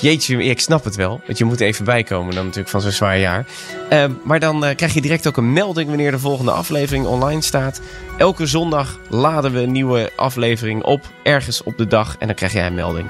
Jeetje, 0.02 0.44
ik 0.44 0.60
snap 0.60 0.84
het 0.84 0.96
wel. 0.96 1.22
Want 1.26 1.38
je 1.38 1.46
moet 1.46 1.60
even 1.60 1.86
bijkomen 1.86 2.36
dan 2.36 2.44
natuurlijk 2.44 2.70
van 2.70 2.82
zo'n 2.82 2.92
zwaar 2.92 3.20
jaar. 3.20 3.46
Ehm, 3.90 4.12
maar 4.24 4.40
dan 4.40 4.66
eh, 4.66 4.76
krijg 4.76 4.94
je 4.94 5.02
direct 5.02 5.28
ook 5.28 5.38
een 5.38 5.54
melding 5.54 5.88
wanneer 5.90 6.12
de 6.12 6.20
volgende 6.20 6.52
aflevering 6.52 7.06
online 7.06 7.42
staat. 7.42 7.82
Elke 8.18 8.46
zondag 8.46 9.00
laden 9.10 9.52
we 9.52 9.60
een 9.60 9.72
nieuwe 9.72 10.12
aflevering 10.16 10.84
op, 10.84 11.06
ergens 11.24 11.63
op 11.63 11.78
de 11.78 11.88
dag. 11.88 12.16
En 12.20 12.28
dan 12.28 12.36
krijg 12.36 12.54
jij 12.54 12.66
een 12.66 12.74
melding. 12.74 13.10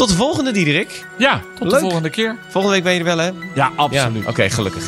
Tot 0.00 0.08
de 0.08 0.14
volgende, 0.14 0.52
Diederik. 0.52 1.06
Ja, 1.16 1.42
tot 1.54 1.62
Leuk. 1.62 1.70
de 1.70 1.78
volgende 1.78 2.10
keer. 2.10 2.36
Volgende 2.48 2.76
week 2.76 2.84
ben 2.84 2.92
je 2.92 2.98
er 2.98 3.04
wel, 3.04 3.18
hè? 3.18 3.30
Ja, 3.54 3.72
absoluut. 3.76 4.22
Ja, 4.22 4.30
Oké, 4.30 4.50
gelukkig. 4.50 4.82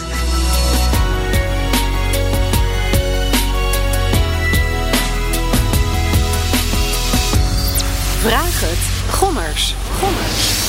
Vraag 8.18 8.60
het. 8.60 9.12
Gommers. 9.14 9.74
Gommers. 10.00 10.60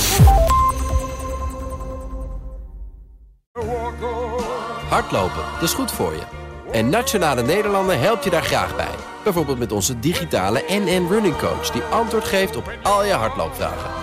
Hardlopen, 4.89 5.43
dat 5.53 5.69
is 5.69 5.73
goed 5.73 5.91
voor 5.91 6.13
je. 6.13 6.23
En 6.71 6.89
Nationale 6.89 7.43
Nederlanden 7.43 7.99
helpt 7.99 8.23
je 8.23 8.29
daar 8.29 8.43
graag 8.43 8.75
bij. 8.75 8.95
Bijvoorbeeld 9.23 9.59
met 9.59 9.71
onze 9.71 9.99
digitale 9.99 10.63
NN 10.67 11.07
Running 11.09 11.37
Coach... 11.37 11.69
die 11.71 11.81
antwoord 11.81 12.25
geeft 12.25 12.55
op 12.55 12.71
al 12.81 13.05
je 13.05 13.13
hardloopvragen. 13.13 14.02